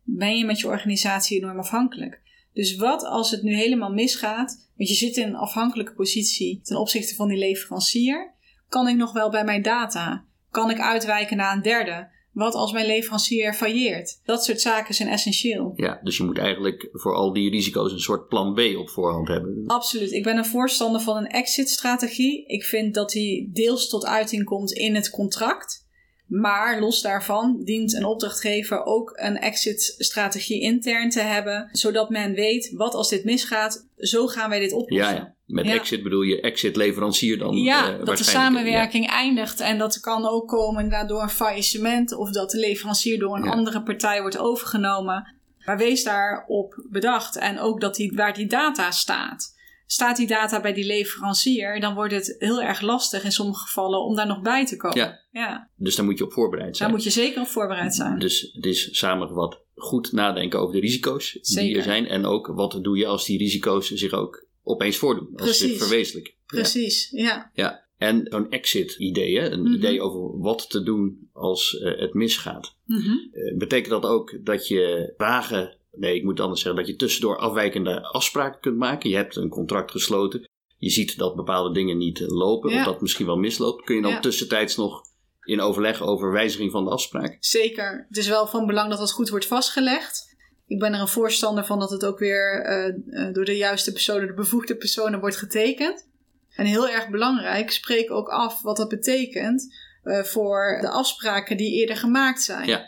ben 0.03 0.37
je 0.37 0.45
met 0.45 0.59
je 0.59 0.67
organisatie 0.67 1.37
enorm 1.37 1.59
afhankelijk. 1.59 2.21
Dus 2.55 2.75
wat 2.75 3.03
als 3.03 3.31
het 3.31 3.43
nu 3.43 3.55
helemaal 3.55 3.91
misgaat, 3.91 4.69
want 4.75 4.89
je 4.89 4.95
zit 4.95 5.17
in 5.17 5.27
een 5.27 5.35
afhankelijke 5.35 5.93
positie 5.93 6.59
ten 6.63 6.77
opzichte 6.77 7.15
van 7.15 7.27
die 7.27 7.37
leverancier, 7.37 8.33
kan 8.69 8.87
ik 8.87 8.95
nog 8.95 9.13
wel 9.13 9.29
bij 9.29 9.43
mijn 9.43 9.61
data? 9.61 10.25
Kan 10.51 10.69
ik 10.69 10.79
uitwijken 10.79 11.37
naar 11.37 11.55
een 11.55 11.61
derde? 11.61 12.13
Wat 12.31 12.53
als 12.53 12.71
mijn 12.71 12.85
leverancier 12.85 13.53
failleert? 13.53 14.19
Dat 14.25 14.43
soort 14.43 14.61
zaken 14.61 14.93
zijn 14.93 15.09
essentieel. 15.09 15.73
Ja, 15.75 15.99
dus 16.03 16.17
je 16.17 16.23
moet 16.23 16.37
eigenlijk 16.37 16.89
voor 16.91 17.15
al 17.15 17.33
die 17.33 17.49
risico's 17.49 17.91
een 17.91 17.99
soort 17.99 18.27
plan 18.27 18.53
B 18.53 18.59
op 18.77 18.89
voorhand 18.89 19.27
hebben. 19.27 19.63
Absoluut. 19.67 20.11
Ik 20.11 20.23
ben 20.23 20.37
een 20.37 20.45
voorstander 20.45 21.01
van 21.01 21.17
een 21.17 21.27
exit-strategie. 21.27 22.45
Ik 22.45 22.63
vind 22.63 22.93
dat 22.93 23.09
die 23.09 23.51
deels 23.53 23.89
tot 23.89 24.05
uiting 24.05 24.43
komt 24.43 24.71
in 24.71 24.95
het 24.95 25.09
contract. 25.09 25.84
Maar 26.25 26.79
los 26.79 27.01
daarvan 27.01 27.61
dient 27.63 27.93
een 27.93 28.05
opdrachtgever 28.05 28.83
ook 28.83 29.11
een 29.15 29.37
exit-strategie 29.37 30.61
intern 30.61 31.09
te 31.09 31.21
hebben, 31.21 31.69
zodat 31.71 32.09
men 32.09 32.33
weet 32.33 32.71
wat 32.73 32.93
als 32.93 33.09
dit 33.09 33.23
misgaat, 33.23 33.87
zo 33.97 34.27
gaan 34.27 34.49
wij 34.49 34.59
dit 34.59 34.73
oplossen. 34.73 35.15
Ja, 35.15 35.21
ja. 35.21 35.33
Met 35.45 35.65
ja. 35.65 35.73
exit 35.73 36.03
bedoel 36.03 36.21
je 36.21 36.41
exit 36.41 36.75
leverancier 36.75 37.37
dan? 37.37 37.55
Ja, 37.55 37.97
uh, 37.97 38.05
dat 38.05 38.17
de 38.17 38.23
samenwerking 38.23 39.09
eindigt 39.09 39.59
en 39.59 39.77
dat 39.77 39.99
kan 39.99 40.27
ook 40.27 40.47
komen 40.47 41.07
door 41.07 41.21
een 41.21 41.29
faillissement 41.29 42.13
of 42.13 42.29
dat 42.31 42.51
de 42.51 42.57
leverancier 42.57 43.19
door 43.19 43.35
een 43.35 43.49
andere 43.49 43.83
partij 43.83 44.21
wordt 44.21 44.37
overgenomen. 44.37 45.33
Maar 45.65 45.77
wees 45.77 46.03
daarop 46.03 46.83
bedacht 46.89 47.37
en 47.37 47.59
ook 47.59 47.81
dat 47.81 47.95
die, 47.95 48.11
waar 48.15 48.33
die 48.33 48.47
data 48.47 48.91
staat. 48.91 49.54
Staat 49.85 50.17
die 50.17 50.27
data 50.27 50.61
bij 50.61 50.73
die 50.73 50.85
leverancier, 50.85 51.79
dan 51.79 51.93
wordt 51.95 52.13
het 52.13 52.35
heel 52.37 52.61
erg 52.61 52.81
lastig 52.81 53.23
in 53.23 53.31
sommige 53.31 53.65
gevallen 53.65 54.03
om 54.03 54.15
daar 54.15 54.27
nog 54.27 54.41
bij 54.41 54.65
te 54.65 54.77
komen. 54.77 54.97
Ja. 54.97 55.19
ja. 55.31 55.69
Dus 55.75 55.95
daar 55.95 56.05
moet 56.05 56.17
je 56.17 56.23
op 56.23 56.33
voorbereid 56.33 56.77
zijn. 56.77 56.89
Daar 56.89 56.97
moet 56.97 57.07
je 57.07 57.21
zeker 57.21 57.41
op 57.41 57.47
voorbereid 57.47 57.95
zijn. 57.95 58.19
Dus 58.19 58.49
het 58.53 58.65
is 58.65 58.97
samengevat 58.97 59.63
goed 59.75 60.11
nadenken 60.11 60.59
over 60.59 60.73
de 60.73 60.81
risico's 60.81 61.37
zeker. 61.41 61.67
die 61.67 61.77
er 61.77 61.83
zijn. 61.83 62.07
En 62.07 62.25
ook 62.25 62.47
wat 62.47 62.79
doe 62.81 62.97
je 62.97 63.05
als 63.05 63.25
die 63.25 63.37
risico's 63.37 63.91
zich 63.91 64.11
ook 64.11 64.47
opeens 64.63 64.97
voordoen. 64.97 65.29
Als 65.35 65.41
Precies. 65.41 65.71
ze 65.71 65.77
verwezenlijken. 65.77 66.33
Precies, 66.45 67.09
ja. 67.11 67.51
ja. 67.53 67.83
En 67.97 68.27
zo'n 68.29 68.49
exit-idee, 68.49 69.39
een 69.39 69.59
mm 69.59 69.65
-hmm. 69.65 69.75
idee 69.75 70.01
over 70.01 70.39
wat 70.39 70.69
te 70.69 70.83
doen 70.83 71.29
als 71.33 71.73
uh, 71.73 71.99
het 71.99 72.13
misgaat. 72.13 72.75
Mm 72.85 73.01
-hmm. 73.01 73.29
uh, 73.33 73.57
betekent 73.57 73.89
dat 73.89 74.05
ook 74.05 74.39
dat 74.43 74.67
je 74.67 75.13
vragen 75.17 75.77
Nee, 75.97 76.15
ik 76.15 76.23
moet 76.23 76.39
anders 76.39 76.61
zeggen 76.61 76.79
dat 76.81 76.89
je 76.89 76.95
tussendoor 76.97 77.37
afwijkende 77.37 78.01
afspraken 78.01 78.59
kunt 78.61 78.77
maken. 78.77 79.09
Je 79.09 79.15
hebt 79.15 79.35
een 79.35 79.49
contract 79.49 79.91
gesloten. 79.91 80.49
Je 80.77 80.89
ziet 80.89 81.17
dat 81.17 81.35
bepaalde 81.35 81.73
dingen 81.73 81.97
niet 81.97 82.19
lopen, 82.19 82.71
Ja. 82.71 82.79
of 82.79 82.85
dat 82.85 83.01
misschien 83.01 83.25
wel 83.25 83.37
misloopt. 83.37 83.83
Kun 83.85 83.95
je 83.95 84.01
dan 84.01 84.11
Ja. 84.11 84.19
tussentijds 84.19 84.75
nog 84.75 85.01
in 85.43 85.61
overleg 85.61 86.01
over 86.01 86.31
wijziging 86.31 86.71
van 86.71 86.83
de 86.85 86.89
afspraak? 86.91 87.37
Zeker. 87.39 88.05
Het 88.07 88.17
is 88.17 88.27
wel 88.27 88.47
van 88.47 88.65
belang 88.65 88.89
dat 88.89 88.99
dat 88.99 89.11
goed 89.11 89.29
wordt 89.29 89.45
vastgelegd. 89.45 90.33
Ik 90.67 90.79
ben 90.79 90.93
er 90.93 90.99
een 90.99 91.07
voorstander 91.07 91.65
van 91.65 91.79
dat 91.79 91.89
het 91.89 92.05
ook 92.05 92.19
weer 92.19 92.63
eh, 92.63 92.87
eh, 93.27 93.33
door 93.33 93.45
de 93.45 93.57
juiste 93.57 93.91
personen, 93.91 94.27
de 94.27 94.33
bevoegde 94.33 94.75
personen, 94.75 95.19
wordt 95.19 95.37
getekend. 95.37 96.07
En 96.55 96.65
heel 96.65 96.89
erg 96.89 97.09
belangrijk, 97.09 97.71
spreek 97.71 98.11
ook 98.11 98.27
af 98.29 98.61
wat 98.61 98.77
dat 98.77 98.89
betekent 98.89 99.75
eh, 100.03 100.23
voor 100.23 100.77
de 100.81 100.89
afspraken 100.89 101.57
die 101.57 101.79
eerder 101.79 101.97
gemaakt 101.97 102.41
zijn. 102.41 102.67
Ja. 102.67 102.85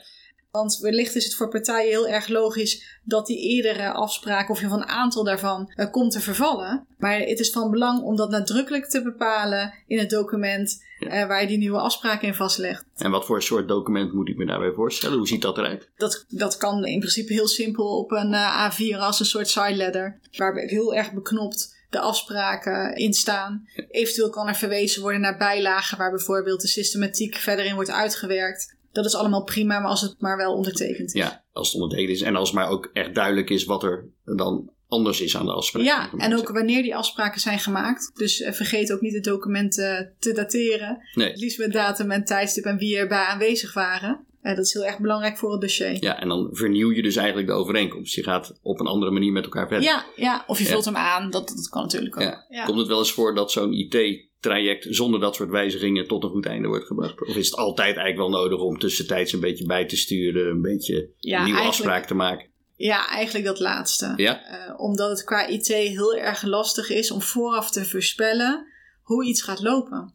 Want 0.57 0.77
wellicht 0.77 1.15
is 1.15 1.23
het 1.23 1.35
voor 1.35 1.49
partijen 1.49 1.89
heel 1.89 2.07
erg 2.07 2.27
logisch 2.27 2.99
dat 3.03 3.25
die 3.25 3.39
eerdere 3.39 3.91
afspraken, 3.91 4.49
of 4.53 4.61
een 4.61 4.87
aantal 4.87 5.23
daarvan, 5.23 5.71
eh, 5.75 5.91
komt 5.91 6.11
te 6.11 6.19
vervallen. 6.19 6.87
Maar 6.97 7.19
het 7.19 7.39
is 7.39 7.51
van 7.51 7.71
belang 7.71 8.01
om 8.01 8.15
dat 8.15 8.29
nadrukkelijk 8.29 8.85
te 8.89 9.01
bepalen 9.01 9.73
in 9.87 9.99
het 9.99 10.09
document 10.09 10.85
Ja. 10.99 11.09
eh, 11.09 11.27
waar 11.27 11.41
je 11.41 11.47
die 11.47 11.57
nieuwe 11.57 11.79
afspraken 11.79 12.27
in 12.27 12.33
vastlegt. 12.33 12.85
En 12.95 13.11
wat 13.11 13.25
voor 13.25 13.41
soort 13.41 13.67
document 13.67 14.13
moet 14.13 14.29
ik 14.29 14.37
me 14.37 14.45
daarbij 14.45 14.71
voorstellen? 14.71 15.17
Hoe 15.17 15.27
ziet 15.27 15.41
dat 15.41 15.57
eruit? 15.57 15.89
Dat, 15.97 16.25
dat 16.29 16.57
kan 16.57 16.85
in 16.85 16.99
principe 16.99 17.33
heel 17.33 17.47
simpel 17.47 17.97
op 17.97 18.11
een 18.11 18.33
eh, 18.33 18.71
A4 18.71 18.97
als 18.99 19.19
een 19.19 19.25
soort 19.25 19.47
side 19.49 19.75
letter, 19.75 20.19
waar 20.37 20.55
heel 20.55 20.93
erg 20.95 21.13
beknopt 21.13 21.75
de 21.89 21.99
afspraken 21.99 22.95
in 22.95 23.13
staan. 23.13 23.67
Eventueel 23.89 24.29
kan 24.29 24.47
er 24.47 24.55
verwezen 24.55 25.01
worden 25.01 25.21
naar 25.21 25.37
bijlagen 25.37 25.97
waar 25.97 26.11
bijvoorbeeld 26.11 26.61
de 26.61 26.67
systematiek 26.67 27.35
verder 27.35 27.65
in 27.65 27.75
wordt 27.75 27.91
uitgewerkt. 27.91 28.75
Dat 28.91 29.05
is 29.05 29.15
allemaal 29.15 29.43
prima, 29.43 29.79
maar 29.79 29.89
als 29.89 30.01
het 30.01 30.15
maar 30.19 30.37
wel 30.37 30.53
ondertekend 30.53 31.07
is. 31.15 31.21
Ja, 31.21 31.43
als 31.51 31.67
het 31.71 31.81
ondertekend 31.81 32.15
is 32.15 32.21
en 32.21 32.35
als 32.35 32.51
maar 32.51 32.69
ook 32.69 32.89
echt 32.93 33.15
duidelijk 33.15 33.49
is 33.49 33.65
wat 33.65 33.83
er 33.83 34.09
dan 34.25 34.69
anders 34.87 35.21
is 35.21 35.37
aan 35.37 35.45
de 35.45 35.51
afspraak. 35.51 35.81
die 35.83 35.91
Ja, 35.91 36.11
en 36.17 36.37
ook 36.37 36.49
wanneer 36.49 36.81
die 36.81 36.95
afspraken 36.95 37.41
zijn 37.41 37.59
gemaakt. 37.59 38.11
Dus 38.13 38.41
eh, 38.41 38.53
vergeet 38.53 38.93
ook 38.93 39.01
niet 39.01 39.13
het 39.13 39.23
document 39.23 39.73
te 40.19 40.31
dateren. 40.33 41.01
Nee. 41.13 41.27
Het 41.29 41.39
liefst 41.39 41.57
met 41.57 41.71
datum 41.73 42.11
en 42.11 42.23
tijdstip 42.25 42.63
en 42.65 42.77
wie 42.77 42.97
erbij 42.97 43.23
aanwezig 43.25 43.73
waren. 43.73 44.25
Eh, 44.41 44.55
dat 44.55 44.65
is 44.65 44.73
heel 44.73 44.85
erg 44.85 44.99
belangrijk 44.99 45.37
voor 45.37 45.51
het 45.51 45.61
dossier. 45.61 45.97
Ja, 46.03 46.19
en 46.19 46.27
dan 46.27 46.49
vernieuw 46.51 46.91
je 46.91 47.01
dus 47.01 47.15
eigenlijk 47.15 47.47
de 47.47 47.53
overeenkomst. 47.53 48.15
Je 48.15 48.23
gaat 48.23 48.59
op 48.61 48.79
een 48.79 48.87
andere 48.87 49.11
manier 49.11 49.31
met 49.31 49.43
elkaar 49.43 49.67
verder. 49.67 49.85
Ja, 49.85 50.05
ja, 50.15 50.43
of 50.47 50.57
je 50.57 50.63
Ja. 50.63 50.69
vult 50.69 50.85
hem 50.85 50.95
aan. 50.95 51.29
Dat, 51.29 51.47
dat 51.47 51.69
kan 51.69 51.81
natuurlijk 51.81 52.15
ook. 52.15 52.45
Ja. 52.49 52.65
Komt 52.65 52.79
het 52.79 52.87
wel 52.87 52.99
eens 52.99 53.11
voor 53.11 53.35
dat 53.35 53.51
zo'n 53.51 53.73
IT-traject 54.47 54.87
zonder 54.89 55.19
dat 55.19 55.35
soort 55.35 55.49
wijzigingen 55.49 56.07
tot 56.07 56.23
een 56.23 56.29
goed 56.29 56.45
einde 56.45 56.67
wordt 56.67 56.85
gebracht? 56.85 57.21
Of 57.21 57.35
is 57.35 57.49
het 57.49 57.55
altijd 57.55 57.97
eigenlijk 57.97 58.17
wel 58.17 58.41
nodig 58.41 58.59
om 58.59 58.79
tussentijds 58.79 59.33
een 59.33 59.39
beetje 59.39 59.65
bij 59.65 59.85
te 59.85 59.97
sturen, 59.97 60.49
een 60.49 60.61
beetje 60.61 61.09
Ja, 61.19 61.39
een 61.39 61.45
nieuwe 61.45 61.59
afspraak 61.59 62.05
te 62.05 62.13
maken? 62.13 62.47
Ja, 62.75 63.07
eigenlijk 63.07 63.45
dat 63.45 63.59
laatste. 63.59 64.13
Ja? 64.15 64.43
Eh, 64.45 64.79
omdat 64.79 65.09
het 65.09 65.23
qua 65.23 65.47
IT 65.47 65.67
heel 65.67 66.15
erg 66.15 66.43
lastig 66.43 66.89
is 66.89 67.11
om 67.11 67.21
vooraf 67.21 67.71
te 67.71 67.85
voorspellen 67.85 68.67
hoe 69.01 69.25
iets 69.25 69.41
gaat 69.41 69.61
lopen. 69.61 70.13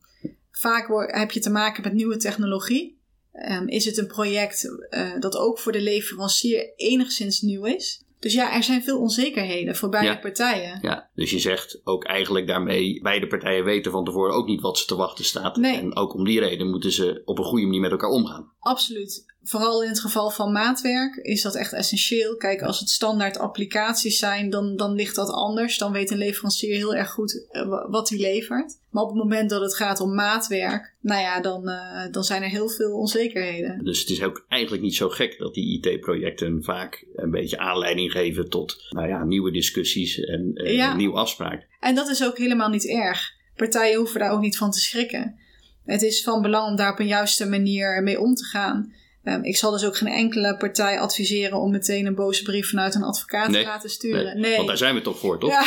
Vaak 0.51 1.13
heb 1.17 1.31
je 1.31 1.41
te 1.41 1.51
maken 1.51 1.83
met 1.83 1.93
nieuwe 1.93 2.17
technologie. 2.17 3.01
Ehm, 3.33 3.67
is 3.67 3.85
het 3.85 3.99
een 3.99 4.07
project 4.07 4.87
eh, 4.91 5.21
dat 5.21 5.37
ook 5.37 5.59
voor 5.59 5.73
de 5.73 5.81
leverancier 5.81 6.73
enigszins 6.77 7.41
nieuw 7.41 7.65
is? 7.65 8.05
Dus 8.23 8.33
ja, 8.33 8.55
er 8.55 8.63
zijn 8.63 8.83
veel 8.83 8.99
onzekerheden 8.99 9.77
voor 9.77 9.89
beide 9.89 10.09
Ja. 10.09 10.17
partijen. 10.17 10.79
Ja, 10.83 11.11
dus 11.15 11.31
je 11.31 11.39
zegt 11.39 11.81
ook 11.85 12.05
eigenlijk 12.05 12.47
daarmee, 12.47 13.01
beide 13.03 13.27
partijen 13.27 13.65
weten 13.65 13.93
van 13.93 14.05
tevoren 14.05 14.35
ook 14.35 14.47
niet 14.47 14.61
wat 14.61 14.79
ze 14.79 14.87
te 14.87 14.97
wachten 14.97 15.25
staat. 15.25 15.57
Nee. 15.57 15.77
En 15.79 15.97
ook 15.97 16.15
om 16.15 16.25
die 16.25 16.41
reden 16.41 16.71
moeten 16.71 16.93
ze 16.93 17.23
op 17.25 17.39
een 17.39 17.45
goede 17.45 17.65
manier 17.65 17.81
met 17.81 17.91
elkaar 17.91 18.11
omgaan. 18.11 18.53
Absoluut. 18.59 19.32
Vooral 19.45 19.83
in 19.83 19.89
het 19.89 20.01
geval 20.01 20.31
van 20.31 20.53
maatwerk 20.53 21.17
is 21.17 21.43
dat 21.43 21.55
echt 21.55 21.73
essentieel. 21.73 22.37
Kijk, 22.37 22.63
als 22.63 22.81
het 22.81 22.89
standaard 22.91 23.39
applicaties 23.39 24.19
zijn, 24.19 24.51
dan, 24.51 24.77
dan 24.77 24.93
ligt 24.95 25.15
dat 25.15 25.31
anders. 25.31 25.79
Dan 25.79 25.93
weet 25.93 26.11
een 26.11 26.19
leverancier 26.19 26.75
heel 26.77 26.95
erg 26.95 27.11
goed 27.11 27.47
eh, 27.51 27.69
wa- 27.69 27.89
wat 27.91 28.09
hij 28.09 28.19
levert. 28.19 28.79
Maar 28.91 29.03
op 29.03 29.09
het 29.09 29.19
moment 29.19 29.51
dat 29.51 29.61
het 29.61 29.75
gaat 29.77 30.01
om 30.01 30.15
maatwerk, 30.15 30.95
nou 31.01 31.21
ja, 31.21 31.41
dan, 31.41 31.69
eh, 31.69 32.13
dan 32.13 32.25
zijn 32.25 32.43
er 32.43 32.49
heel 32.49 32.69
veel 32.69 32.93
onzekerheden. 32.99 33.85
Dus 33.85 34.01
het 34.01 34.09
is 34.11 34.23
ook 34.23 34.45
eigenlijk 34.49 34.83
niet 34.83 34.95
zo 34.97 35.09
gek 35.09 35.39
dat 35.39 35.55
die 35.55 35.81
IT-projecten 35.81 36.63
vaak 36.65 37.07
een 37.15 37.31
beetje 37.31 37.59
aanleiding 37.59 38.13
geven 38.13 38.49
tot 38.49 38.77
nou 38.91 39.09
ja, 39.09 39.25
nieuwe 39.25 39.51
discussies 39.53 40.21
en 40.21 40.51
eh, 40.55 40.75
Ja. 40.75 40.95
nieuwe 40.97 41.17
afspraken. 41.17 41.65
En 41.81 41.95
dat 41.95 42.09
is 42.09 42.25
ook 42.25 42.39
helemaal 42.39 42.69
niet 42.69 42.89
erg. 42.89 43.31
Partijen 43.57 43.99
hoeven 43.99 44.21
daar 44.21 44.33
ook 44.33 44.41
niet 44.41 44.57
van 44.57 44.71
te 44.71 44.81
schrikken. 44.81 45.39
Het 45.85 46.03
is 46.03 46.23
van 46.23 46.43
belang 46.43 46.69
om 46.71 46.77
daar 46.77 46.93
op 46.93 46.99
een 46.99 47.07
juiste 47.07 47.47
manier 47.49 48.03
mee 48.03 48.21
om 48.21 48.35
te 48.35 48.45
gaan. 48.45 48.93
Ehm, 49.25 49.43
ik 49.43 49.57
zal 49.57 49.71
dus 49.71 49.85
ook 49.85 49.97
geen 49.97 50.09
enkele 50.13 50.57
partij 50.57 51.01
adviseren 51.01 51.59
om 51.61 51.71
meteen 51.71 52.07
een 52.07 52.15
boze 52.15 52.43
brief 52.43 52.69
vanuit 52.69 52.95
een 52.95 53.03
advocaat 53.03 53.49
Nee, 53.49 53.63
te 53.63 53.69
laten 53.69 53.91
sturen. 53.91 54.41
Nee, 54.41 54.57
Want 54.57 54.69
daar 54.69 54.77
zijn 54.77 54.95
we 54.95 55.01
toch 55.01 55.19
voor, 55.19 55.39
toch? 55.41 55.51
Ja. 55.51 55.63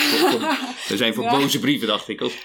We 0.88 0.98
zijn 0.98 1.14
voor 1.14 1.24
Ja. 1.24 1.38
boze 1.40 1.60
brieven, 1.60 1.88
dacht 1.88 2.08
ik. 2.10 2.22
Of- 2.22 2.44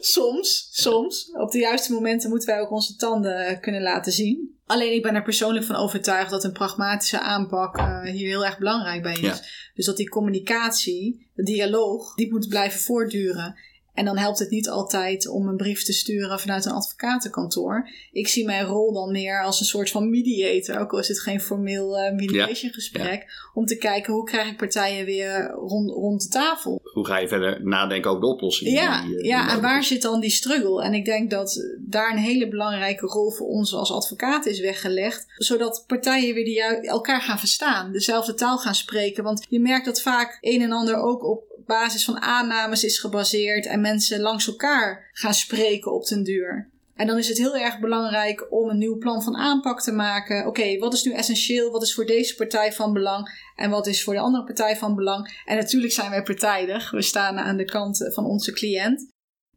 Soms, 0.00 0.68
soms. 0.72 1.30
Op 1.32 1.50
de 1.50 1.58
juiste 1.58 1.92
momenten 1.92 2.30
moeten 2.30 2.48
wij 2.48 2.60
ook 2.60 2.70
onze 2.70 2.96
tanden 2.96 3.60
kunnen 3.60 3.82
laten 3.82 4.12
zien. 4.12 4.56
Alleen 4.66 4.92
ik 4.94 5.02
ben 5.02 5.14
er 5.14 5.22
persoonlijk 5.22 5.64
van 5.66 5.76
overtuigd 5.76 6.30
dat 6.30 6.44
een 6.44 6.52
pragmatische 6.52 7.20
aanpak 7.20 7.76
eh, 7.76 8.02
hier 8.02 8.26
heel 8.28 8.44
erg 8.44 8.58
belangrijk 8.58 9.02
bij 9.02 9.16
is. 9.20 9.70
Dus 9.74 9.86
dat 9.86 9.96
die 9.96 10.08
communicatie, 10.08 11.26
de 11.34 11.42
dialoog, 11.42 12.14
die 12.14 12.30
moet 12.30 12.48
blijven 12.48 12.80
voortduren. 12.80 13.54
En 13.94 14.04
dan 14.04 14.18
helpt 14.18 14.38
het 14.38 14.50
niet 14.50 14.68
altijd 14.68 15.28
om 15.28 15.48
een 15.48 15.56
brief 15.56 15.84
te 15.84 15.92
sturen 15.92 16.40
vanuit 16.40 16.64
een 16.64 16.72
advocatenkantoor. 16.72 17.88
Ik 18.12 18.28
zie 18.28 18.44
mijn 18.44 18.64
rol 18.64 18.92
dan 18.92 19.10
meer 19.10 19.44
als 19.44 19.60
een 19.60 19.66
soort 19.66 19.90
van 19.90 20.10
mediator, 20.10 20.78
ook 20.78 20.92
al 20.92 20.98
is 20.98 21.08
het 21.08 21.20
geen 21.20 21.40
formeel 21.40 21.98
eh, 21.98 22.14
mediation 22.14 22.72
gesprek, 22.72 23.50
om 23.54 23.66
te 23.66 23.76
kijken 23.76 24.12
hoe 24.12 24.24
krijg 24.24 24.48
ik 24.48 24.56
partijen 24.56 25.04
weer 25.04 25.50
rond, 25.50 25.90
rond 25.90 26.22
de 26.22 26.28
tafel. 26.28 26.80
Hoe 26.82 27.06
ga 27.06 27.18
je 27.18 27.28
verder 27.28 27.64
nadenken 27.64 28.10
over 28.10 28.22
de 28.22 28.28
oplossing? 28.28 28.70
Ja, 28.70 29.02
die, 29.02 29.18
eh, 29.18 29.24
ja 29.24 29.50
en 29.50 29.60
waar 29.60 29.84
zit 29.84 30.02
dan 30.02 30.20
die 30.20 30.30
struggle? 30.30 30.82
En 30.82 30.94
ik 30.94 31.04
denk 31.04 31.30
dat 31.30 31.76
daar 31.78 32.12
een 32.12 32.22
hele 32.22 32.48
belangrijke 32.48 33.06
rol 33.06 33.30
voor 33.30 33.46
ons 33.46 33.74
als 33.74 33.92
advocaat 33.92 34.46
is 34.46 34.60
weggelegd. 34.60 35.26
Zodat 35.36 35.84
partijen 35.86 36.34
weer 36.34 36.44
die 36.44 36.62
elkaar 36.88 37.20
gaan 37.20 37.38
verstaan. 37.38 37.92
Dezelfde 37.92 38.34
taal 38.34 38.58
gaan 38.58 38.74
spreken. 38.74 39.24
Want 39.24 39.46
je 39.48 39.60
merkt 39.60 39.84
dat 39.84 40.02
vaak 40.02 40.38
een 40.40 40.62
en 40.62 40.72
ander 40.72 40.96
ook 40.96 41.24
op 41.24 41.51
basis 41.66 42.04
van 42.04 42.20
aannames 42.20 42.84
is 42.84 42.98
gebaseerd. 42.98 43.66
En 43.66 43.80
mensen 43.80 44.20
langs 44.20 44.46
elkaar 44.46 45.10
gaan 45.12 45.34
spreken 45.34 45.92
op 45.92 46.06
den 46.06 46.22
duur. 46.22 46.70
En 46.94 47.06
dan 47.06 47.18
is 47.18 47.28
het 47.28 47.38
heel 47.38 47.56
erg 47.56 47.80
belangrijk 47.80 48.46
om 48.50 48.68
een 48.68 48.78
nieuw 48.78 48.98
plan 48.98 49.22
van 49.22 49.36
aanpak 49.36 49.82
te 49.82 49.92
maken. 49.92 50.46
Oké, 50.46 50.78
wat 50.78 50.92
is 50.92 51.04
nu 51.04 51.12
essentieel? 51.12 51.70
Wat 51.70 51.82
is 51.82 51.94
voor 51.94 52.06
deze 52.06 52.34
partij 52.34 52.72
van 52.72 52.92
belang? 52.92 53.50
En 53.56 53.70
wat 53.70 53.86
is 53.86 54.04
voor 54.04 54.14
de 54.14 54.20
andere 54.20 54.44
partij 54.44 54.76
van 54.76 54.94
belang? 54.94 55.42
En 55.44 55.56
natuurlijk 55.56 55.92
zijn 55.92 56.10
wij 56.10 56.22
partijdig. 56.22 56.90
We 56.90 57.02
staan 57.02 57.38
aan 57.38 57.56
de 57.56 57.64
kant 57.64 58.10
van 58.12 58.24
onze 58.24 58.52
cliënt. 58.52 59.10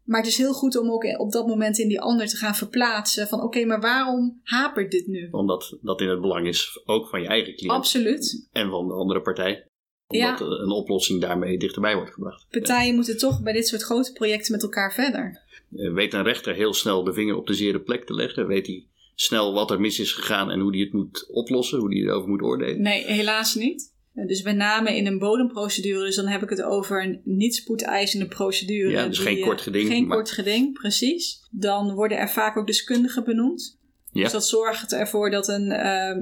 Maar 0.04 0.20
het 0.20 0.30
is 0.30 0.38
heel 0.38 0.54
goed 0.54 0.78
om 0.78 0.92
ook 0.92 1.20
op 1.20 1.32
dat 1.32 1.48
moment 1.48 1.78
in 1.78 1.88
die 1.88 2.02
ander 2.02 2.28
te 2.28 2.38
gaan 2.38 2.56
verplaatsen. 2.56 3.28
Van 3.28 3.42
oké, 3.42 3.66
maar 3.66 3.82
waarom 3.82 4.40
hapert 4.44 4.92
dit 4.92 5.08
nu? 5.08 5.28
Omdat 5.32 5.78
dat 5.82 6.02
in 6.02 6.10
het 6.10 6.22
belang 6.22 6.48
is, 6.48 6.82
ook 6.86 7.08
van 7.10 7.22
je 7.22 7.28
eigen 7.28 7.56
cliënt 7.56 7.74
Absoluut. 7.74 8.48
en 8.52 8.70
van 8.70 8.88
de 8.88 8.94
andere 8.94 9.22
partij. 9.22 9.66
Omdat 10.08 10.42
eh, 10.42 10.48
een 10.48 10.72
oplossing 10.72 11.22
daarmee 11.22 11.58
dichterbij 11.58 11.96
wordt 11.96 12.14
gebracht. 12.14 12.46
Partijen 12.50 12.96
moeten 12.96 13.18
toch 13.18 13.42
bij 13.42 13.54
dit 13.54 13.68
soort 13.68 13.82
grote 13.84 14.12
projecten 14.14 14.52
met 14.52 14.64
elkaar 14.64 14.94
verder. 14.94 15.42
Eh, 15.76 15.94
Weet 15.94 16.14
een 16.14 16.24
rechter 16.24 16.54
heel 16.56 16.74
snel 16.74 17.04
de 17.04 17.14
vinger 17.14 17.36
op 17.36 17.48
de 17.48 17.54
zere 17.54 17.80
plek 17.82 18.06
te 18.06 18.14
leggen? 18.14 18.48
Weet 18.48 18.68
hij 18.68 18.86
snel 19.16 19.54
wat 19.54 19.72
er 19.72 19.80
mis 19.80 20.00
is 20.00 20.12
gegaan 20.12 20.52
en 20.52 20.60
hoe 20.60 20.72
hij 20.72 20.80
het 20.80 20.94
moet 20.94 21.28
oplossen? 21.32 21.80
Hoe 21.80 21.94
hij 21.94 22.02
erover 22.04 22.30
moet 22.30 22.42
oordelen? 22.42 22.82
Nee, 22.82 23.06
helaas 23.06 23.56
niet. 23.56 23.94
Dus 24.28 24.42
met 24.42 24.56
name 24.56 24.96
in 24.96 25.06
een 25.08 25.20
bodemprocedure, 25.20 26.06
dus 26.06 26.16
dan 26.16 26.28
heb 26.28 26.42
ik 26.44 26.50
het 26.50 26.62
over 26.62 27.04
een 27.04 27.22
niet 27.24 27.56
spoedeisende 27.56 28.28
procedure. 28.28 28.90
Ja, 28.92 29.08
dus 29.08 29.18
die, 29.18 29.26
geen 29.28 29.38
eh, 29.38 29.44
kort 29.44 29.62
geding, 29.62 29.88
Geen 29.88 30.08
maar- 30.08 30.18
kort 30.18 30.32
geding, 30.32 30.74
precies. 30.74 31.48
Dan 31.52 31.94
worden 31.94 32.18
er 32.18 32.30
vaak 32.30 32.58
ook 32.58 32.68
deskundigen 32.68 33.24
benoemd. 33.24 33.80
Ja. 34.12 34.24
Dus 34.24 34.32
dat 34.32 34.48
zorgt 34.48 34.94
ervoor 34.94 35.30
dat 35.30 35.48
een 35.48 35.72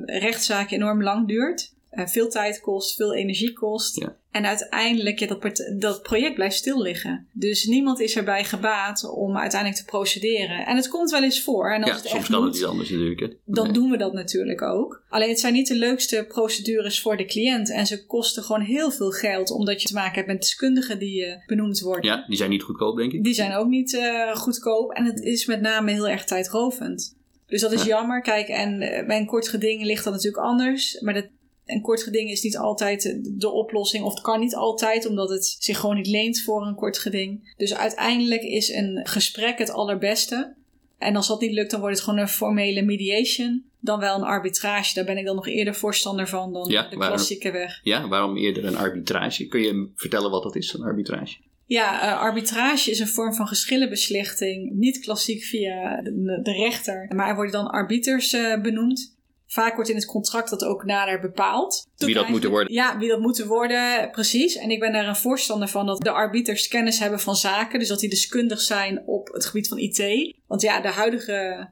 rechtszaak 0.05 0.71
enorm 0.71 1.03
lang 1.03 1.27
duurt. 1.27 1.72
Eh, 1.93 2.07
veel 2.07 2.29
tijd 2.29 2.59
kost, 2.61 2.95
veel 2.95 3.13
energie 3.13 3.53
kost. 3.53 3.99
Ja. 3.99 4.15
En 4.31 4.45
uiteindelijk, 4.45 5.19
ja, 5.19 5.27
dat, 5.27 5.71
dat 5.79 6.01
project 6.01 6.33
blijft 6.35 6.55
stil 6.55 6.81
liggen. 6.81 7.27
Dus 7.33 7.65
niemand 7.65 7.99
is 7.99 8.15
erbij 8.15 8.43
gebaat 8.43 9.09
om 9.09 9.37
uiteindelijk 9.37 9.81
te 9.81 9.85
procederen. 9.85 10.65
En 10.65 10.75
het 10.75 10.87
komt 10.87 11.11
wel 11.11 11.23
eens 11.23 11.41
voor. 11.43 11.71
En 11.73 11.81
als 11.83 11.89
Ja, 11.89 11.95
het 11.97 12.05
soms 12.05 12.19
echt 12.19 12.29
kan 12.31 12.39
moet, 12.43 12.47
het 12.47 12.55
niet 12.57 12.65
anders 12.69 12.89
natuurlijk. 12.89 13.19
Hè? 13.19 13.27
dan 13.45 13.63
Nee. 13.63 13.73
doen 13.73 13.89
we 13.91 13.97
dat 13.97 14.13
natuurlijk 14.13 14.61
ook. 14.61 15.03
Alleen 15.09 15.29
het 15.29 15.39
zijn 15.39 15.53
niet 15.53 15.67
de 15.67 15.75
leukste 15.75 16.25
procedures 16.27 17.01
voor 17.01 17.17
de 17.17 17.25
cliënt. 17.25 17.71
En 17.71 17.85
ze 17.87 18.05
kosten 18.05 18.43
gewoon 18.43 18.61
heel 18.61 18.91
veel 18.91 19.11
geld, 19.11 19.51
omdat 19.51 19.81
je 19.81 19.87
te 19.87 19.93
maken 19.93 20.15
hebt 20.15 20.27
met 20.27 20.41
deskundigen 20.41 20.99
die 20.99 21.25
eh, 21.25 21.45
benoemd 21.45 21.79
worden. 21.79 22.05
Ja, 22.11 22.25
die 22.27 22.37
zijn 22.37 22.49
niet 22.49 22.63
goedkoop, 22.63 22.97
denk 22.97 23.11
ik. 23.13 23.23
Die 23.23 23.33
zijn 23.33 23.53
ook 23.53 23.67
niet 23.67 23.95
eh, 23.95 24.35
goedkoop. 24.35 24.91
En 24.91 25.05
het 25.05 25.19
is 25.21 25.45
met 25.45 25.61
name 25.61 25.91
heel 25.91 26.07
erg 26.09 26.23
tijdrovend. 26.25 27.17
Dus 27.47 27.61
dat 27.61 27.71
is 27.71 27.81
Ja. 27.81 27.87
jammer. 27.87 28.21
Kijk, 28.21 28.47
en 28.47 28.79
bij 29.07 29.17
een 29.17 29.25
kort 29.25 29.47
geding 29.47 29.83
ligt 29.83 30.03
dat 30.03 30.13
natuurlijk 30.13 30.43
anders. 30.43 30.99
Maar 31.01 31.13
dat, 31.13 31.25
een 31.65 31.81
kort 31.81 32.03
geding 32.03 32.29
is 32.29 32.41
niet 32.43 32.57
altijd 32.57 33.19
de- 33.23 33.49
oplossing. 33.51 34.03
Of 34.03 34.13
het 34.13 34.23
kan 34.23 34.39
niet 34.39 34.55
altijd, 34.55 35.07
omdat 35.07 35.29
het 35.29 35.55
zich 35.59 35.79
gewoon 35.79 35.95
niet 35.95 36.07
leent 36.07 36.41
voor 36.41 36.65
een 36.67 36.75
kort 36.75 36.97
geding. 36.97 37.53
Dus 37.57 37.75
uiteindelijk 37.75 38.41
is 38.41 38.69
een 38.73 38.99
gesprek 39.03 39.57
het 39.57 39.71
allerbeste. 39.71 40.53
En 40.97 41.15
als 41.15 41.27
dat 41.27 41.41
niet 41.41 41.51
lukt, 41.53 41.71
dan 41.71 41.79
wordt 41.79 41.95
het 41.95 42.03
gewoon 42.05 42.19
een 42.19 42.27
formele 42.27 42.81
mediation. 42.81 43.63
Dan 43.79 43.99
wel 43.99 44.15
een 44.15 44.23
arbitrage. 44.23 44.93
Daar 44.93 45.05
ben 45.05 45.17
ik 45.17 45.25
dan 45.25 45.35
nog 45.35 45.47
eerder 45.47 45.75
voorstander 45.75 46.27
van 46.27 46.53
dan 46.53 46.69
Ja, 46.69 46.81
de 46.89 46.95
waarom? 46.95 47.15
klassieke 47.15 47.51
weg. 47.51 47.79
Ja, 47.83 48.07
waarom 48.07 48.37
eerder 48.37 48.65
een 48.65 48.77
arbitrage? 48.77 49.47
Kun 49.47 49.61
je 49.61 49.89
vertellen 49.95 50.31
wat 50.31 50.43
dat 50.43 50.55
is, 50.55 50.73
een 50.73 50.83
arbitrage? 50.83 51.37
Ja, 51.65 52.01
eh, 52.01 52.19
arbitrage 52.21 52.91
is 52.91 52.99
een 52.99 53.07
vorm 53.07 53.33
van 53.33 53.47
geschillenbeslechting. 53.47 54.71
Niet 54.71 54.99
klassiek 54.99 55.43
via 55.43 56.01
de, 56.01 56.39
de 56.43 56.51
rechter, 56.51 57.11
maar 57.15 57.27
er 57.29 57.35
worden 57.35 57.53
dan 57.53 57.67
arbiters 57.67 58.33
eh, 58.33 58.61
benoemd. 58.61 59.12
Vaak 59.53 59.75
wordt 59.75 59.89
in 59.89 59.95
het 59.95 60.05
contract 60.05 60.49
dat 60.49 60.63
ook 60.63 60.83
nader 60.83 61.19
bepaald. 61.19 61.87
Wie 61.97 62.13
dat 62.13 62.27
moeten 62.27 62.49
worden. 62.49 62.73
Ja, 62.73 62.97
wie 62.97 63.09
dat 63.09 63.19
moeten 63.19 63.47
worden, 63.47 64.11
precies. 64.11 64.55
En 64.55 64.69
ik 64.69 64.79
ben 64.79 64.93
daar 64.93 65.07
een 65.07 65.15
voorstander 65.15 65.67
van 65.67 65.85
dat 65.85 66.01
de 66.01 66.11
arbiters 66.11 66.67
kennis 66.67 66.99
hebben 66.99 67.19
van 67.19 67.35
zaken. 67.35 67.79
Dus 67.79 67.87
dat 67.87 67.99
die 67.99 68.09
deskundig 68.09 68.61
zijn 68.61 69.03
op 69.05 69.27
het 69.27 69.45
gebied 69.45 69.67
van 69.67 69.77
IT. 69.77 70.33
Want 70.47 70.61
ja, 70.61 70.81
de 70.81 70.87
huidige... 70.87 71.69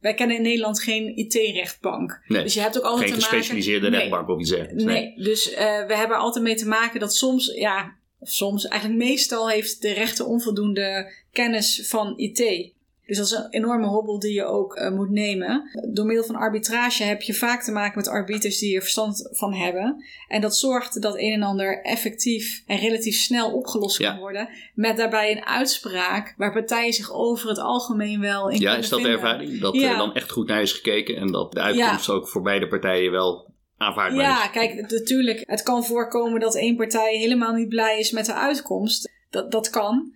Wij 0.00 0.14
kennen 0.14 0.36
in 0.36 0.42
Nederland 0.42 0.82
geen 0.82 1.16
IT-rechtbank. 1.16 2.22
Nee, 2.26 2.42
Dus 2.42 2.54
je 2.54 2.60
hebt 2.60 2.78
ook 2.78 2.84
altijd 2.84 3.10
geen 3.10 3.18
te 3.18 3.20
maken... 3.20 3.38
gespecialiseerde 3.38 3.90
Nee. 3.90 3.98
rechtbank 3.98 4.28
of 4.28 4.40
iets 4.40 4.50
dergelijks. 4.50 4.84
Nee, 4.84 5.14
dus 5.16 5.52
eh, 5.52 5.86
we 5.86 5.96
hebben 5.96 6.16
altijd 6.16 6.44
mee 6.44 6.54
te 6.54 6.68
maken 6.68 7.00
dat 7.00 7.14
soms, 7.14 7.52
ja, 7.54 7.94
of 8.18 8.28
soms, 8.28 8.66
eigenlijk 8.66 9.02
meestal 9.02 9.48
heeft 9.48 9.82
de 9.82 9.92
rechter 9.92 10.26
onvoldoende 10.26 11.12
kennis 11.32 11.86
van 11.88 12.12
IT. 12.16 12.72
Dus 13.10 13.18
dat 13.18 13.26
is 13.26 13.32
een 13.32 13.50
enorme 13.62 13.86
hobbel 13.86 14.18
die 14.18 14.32
je 14.32 14.44
ook 14.44 14.74
eh, 14.74 14.90
moet 14.90 15.10
nemen. 15.10 15.70
Door 15.92 16.06
middel 16.06 16.24
van 16.24 16.34
arbitrage 16.34 17.02
heb 17.02 17.22
je 17.22 17.34
vaak 17.34 17.62
te 17.62 17.72
maken 17.72 17.98
met 17.98 18.08
arbiters 18.08 18.58
die 18.58 18.74
er 18.74 18.80
verstand 18.80 19.28
van 19.30 19.54
hebben. 19.54 20.04
En 20.28 20.40
dat 20.40 20.56
zorgt 20.56 21.02
dat 21.02 21.18
een 21.18 21.32
en 21.32 21.42
ander 21.42 21.82
effectief 21.82 22.62
en 22.66 22.78
relatief 22.78 23.16
snel 23.16 23.52
opgelost 23.52 23.98
Ja. 23.98 24.10
kan 24.10 24.18
worden. 24.20 24.48
Met 24.74 24.96
daarbij 24.96 25.30
een 25.30 25.44
uitspraak 25.46 26.34
waar 26.36 26.52
partijen 26.52 26.92
zich 26.92 27.12
over 27.12 27.48
het 27.48 27.58
algemeen 27.58 28.20
wel 28.20 28.48
in 28.48 28.54
Ja, 28.58 28.60
kunnen 28.60 28.78
is 28.78 28.88
dat 28.88 29.02
de 29.02 29.08
ervaring? 29.08 29.60
Dat 29.60 29.74
Ja. 29.74 29.90
er 29.90 29.96
dan 29.96 30.14
echt 30.14 30.30
goed 30.30 30.48
naar 30.48 30.62
is 30.62 30.72
gekeken 30.72 31.16
en 31.16 31.32
dat 31.32 31.52
de 31.52 31.60
uitkomst 31.60 32.08
ook 32.10 32.28
voor 32.28 32.42
beide 32.42 32.68
partijen 32.68 33.10
wel 33.10 33.52
aanvaardbaar 33.76 34.22
Ja, 34.24 34.44
is? 34.44 34.50
kijk, 34.50 34.90
natuurlijk, 34.90 35.42
het 35.46 35.62
kan 35.62 35.84
voorkomen 35.84 36.40
dat 36.40 36.56
één 36.56 36.76
partij 36.76 37.16
helemaal 37.16 37.52
niet 37.52 37.68
blij 37.68 37.98
is 37.98 38.10
met 38.10 38.26
de 38.26 38.34
uitkomst. 38.34 39.10
Dat, 39.30 39.50
dat 39.52 39.70
kan. 39.70 40.12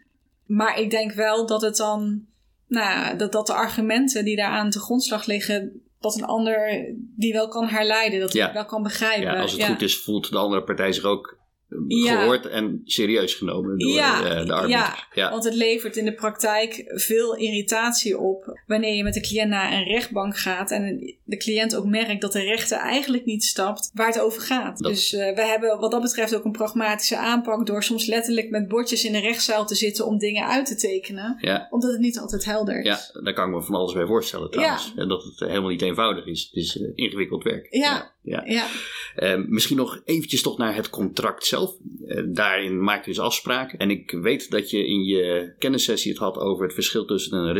Maar 0.47 0.79
ik 0.81 0.91
denk 0.91 1.13
wel 1.13 1.47
dat 1.47 1.63
het 1.63 1.77
dan, 1.77 2.27
nou, 2.75 3.16
dat, 3.16 3.33
dat 3.33 3.47
de 3.47 3.52
argumenten 3.54 4.25
die 4.25 4.37
daar 4.37 4.50
aan 4.50 4.71
te 4.71 4.78
grondslag 4.81 5.26
liggen, 5.26 5.81
dat 6.00 6.14
een 6.16 6.25
ander 6.25 6.85
die 7.16 7.33
wel 7.33 7.49
kan 7.49 7.66
herleiden, 7.69 8.21
dat 8.21 8.33
hij 8.33 8.43
Ja. 8.43 8.52
wel 8.52 8.64
kan 8.64 8.83
begrijpen. 8.83 9.33
Ja, 9.33 9.40
als 9.40 9.52
het 9.52 9.61
Ja. 9.61 9.66
goed 9.66 9.83
is, 9.83 9.97
voelt 9.99 10.31
de 10.31 10.38
andere 10.38 10.62
partij 10.62 10.93
zich 10.93 11.04
ook 11.04 11.43
eh, 11.71 11.78
Ja. 12.04 12.19
gehoord 12.21 12.47
en 12.49 12.81
serieus 12.85 13.35
genomen 13.35 13.78
door 13.78 13.99
eh, 13.99 14.21
de 14.47 14.52
arbiter. 14.52 14.69
ja, 14.69 14.97
Ja. 15.14 15.31
Want 15.31 15.45
het 15.45 15.54
levert 15.54 15.97
in 15.97 16.04
de 16.04 16.14
praktijk 16.14 16.83
veel 16.87 17.37
irritatie 17.37 18.19
op 18.19 18.61
wanneer 18.66 18.95
je 18.95 19.02
met 19.02 19.14
de 19.14 19.21
cliënt 19.21 19.49
naar 19.50 19.73
een 19.73 19.85
rechtbank 19.85 20.37
gaat 20.38 20.71
en 20.71 21.14
de 21.25 21.37
cliënt 21.37 21.76
ook 21.76 21.85
merkt 21.85 22.21
dat 22.21 22.33
de 22.33 22.43
rechter 22.43 22.78
eigenlijk 22.78 23.25
niet 23.25 23.45
stapt 23.45 23.90
waar 23.95 24.07
het 24.07 24.21
over 24.21 24.43
gaat. 24.43 24.78
Dus 24.78 25.12
uh, 25.12 25.35
we 25.35 25.45
hebben 25.45 25.78
wat 25.81 25.90
dat 25.90 26.02
betreft 26.02 26.35
ook 26.37 26.45
een 26.45 26.52
pragmatische 26.52 27.16
aanpak 27.16 27.66
door 27.66 27.83
soms 27.83 28.07
letterlijk 28.07 28.50
met 28.50 28.69
bordjes 28.69 29.04
in 29.04 29.12
de 29.12 29.21
rechtszaal 29.21 29.66
te 29.66 29.75
zitten 29.75 30.07
om 30.07 30.19
dingen 30.19 30.47
uit 30.47 30.66
te 30.66 30.75
tekenen, 30.75 31.37
Ja. 31.40 31.66
omdat 31.71 31.90
het 31.90 32.00
niet 32.00 32.19
altijd 32.19 32.45
helder 32.45 32.78
is. 32.78 32.85
Ja, 33.12 33.21
daar 33.23 33.33
kan 33.33 33.49
ik 33.49 33.54
me 33.54 33.62
van 33.62 33.75
alles 33.75 33.93
bij 33.93 34.07
voorstellen 34.07 34.50
trouwens. 34.50 34.93
En 34.97 35.09
dat 35.09 35.25
het 35.25 35.38
helemaal 35.38 35.71
niet 35.71 35.83
eenvoudig 35.83 36.26
is. 36.26 36.49
Het 36.52 36.62
is 36.64 36.81
eh, 36.81 36.88
ingewikkeld 36.95 37.43
werk. 37.43 37.66
Ja. 37.71 38.12
ja. 38.23 38.43
Ja. 38.47 38.66
Eh, 39.14 39.40
misschien 39.49 39.76
nog 39.76 40.02
eventjes 40.04 40.43
toch 40.43 40.59
naar 40.59 40.75
het 40.75 40.90
contract 40.90 41.47
zelf. 41.47 41.76
Eh, 42.07 42.23
daarin 42.26 42.83
maak 42.83 43.04
je 43.04 43.11
dus 43.11 43.21
afspraken. 43.21 43.78
En 43.78 43.90
ik 43.90 44.11
weet 44.11 44.50
dat 44.50 44.71
je 44.71 44.87
in 44.87 45.04
je 45.04 45.54
kennissessie 45.59 46.11
het 46.11 46.21
had 46.21 46.37
over 46.38 46.64
het 46.64 46.75
verschil 46.75 47.04
tussen 47.04 47.38
een 47.38 47.52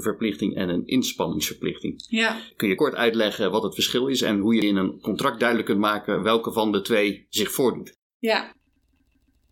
resultaatsverplichting 0.00 0.56
en 0.56 0.68
een 0.68 0.86
inspanningsverplichting. 0.86 2.04
ja. 2.08 2.40
Kun 2.56 2.68
je 2.68 2.74
kort 2.74 2.94
uitleggen 2.94 3.50
wat 3.50 3.62
het 3.62 3.74
verschil 3.74 4.06
is 4.06 4.22
en 4.22 4.38
hoe 4.38 4.54
je 4.54 4.66
in 4.66 4.76
een 4.76 5.00
contract 5.00 5.38
duidelijk 5.38 5.68
kunt 5.68 5.80
maken 5.80 6.22
welke 6.22 6.52
van 6.52 6.72
de 6.72 6.80
twee 6.80 7.26
zich 7.28 7.52
voordoet? 7.52 7.96
Ja. 8.18 8.52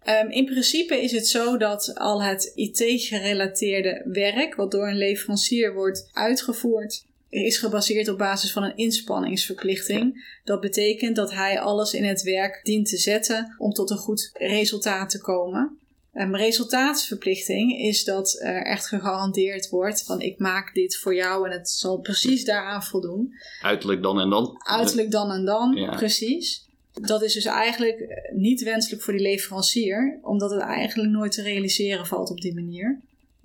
Ehm, 0.01 0.31
in 0.31 0.45
principe 0.45 1.03
is 1.03 1.13
het 1.13 1.29
zo 1.29 1.57
dat 1.57 1.95
al 1.95 2.23
het 2.23 2.53
IT-gerelateerde 2.55 4.03
werk, 4.13 4.55
wat 4.55 4.71
door 4.71 4.89
een 4.89 4.99
leverancier 4.99 5.75
wordt 5.75 6.11
uitgevoerd, 6.13 7.07
is 7.29 7.59
gebaseerd 7.59 8.09
op 8.09 8.19
basis 8.19 8.53
van 8.53 8.63
een 8.63 8.77
inspanningsverplichting. 8.77 10.37
Dat 10.45 10.61
betekent 10.61 11.17
dat 11.17 11.33
hij 11.33 11.61
alles 11.61 11.93
in 11.93 12.05
het 12.05 12.23
werk 12.23 12.61
dient 12.63 12.89
te 12.89 12.97
zetten 12.97 13.55
om 13.59 13.73
tot 13.73 13.91
een 13.91 13.97
goed 13.97 14.31
resultaat 14.33 15.11
te 15.11 15.21
komen. 15.21 15.79
Een 16.13 16.37
resultaatsverplichting 16.37 17.79
is 17.79 18.05
dat 18.05 18.39
er 18.41 18.67
echt 18.67 18.87
gegarandeerd 18.87 19.69
wordt 19.69 20.03
van 20.03 20.21
ik 20.21 20.39
maak 20.39 20.75
dit 20.75 20.97
voor 20.97 21.15
jou 21.15 21.47
en 21.47 21.53
het 21.59 21.69
zal 21.69 21.99
precies 21.99 22.45
daaraan 22.45 22.83
voldoen. 22.83 23.35
Uiterlijk 23.63 24.03
dan 24.03 24.21
en 24.21 24.31
dan. 24.31 24.57
Uiterlijk 24.59 25.11
dan 25.11 25.31
en 25.31 25.45
dan, 25.45 25.75
Ja. 25.75 25.97
precies. 25.97 26.67
Dat 26.93 27.23
is 27.23 27.35
dus 27.35 27.45
eigenlijk 27.45 27.99
eh, 27.99 28.35
niet 28.35 28.63
wenselijk 28.63 29.03
voor 29.03 29.13
die 29.13 29.23
leverancier, 29.23 30.19
omdat 30.23 30.51
het 30.51 30.61
eigenlijk 30.61 31.11
nooit 31.11 31.33
te 31.33 31.43
realiseren 31.43 32.07
valt 32.07 32.31
op 32.31 32.41
die 32.41 32.55
manier. 32.55 33.01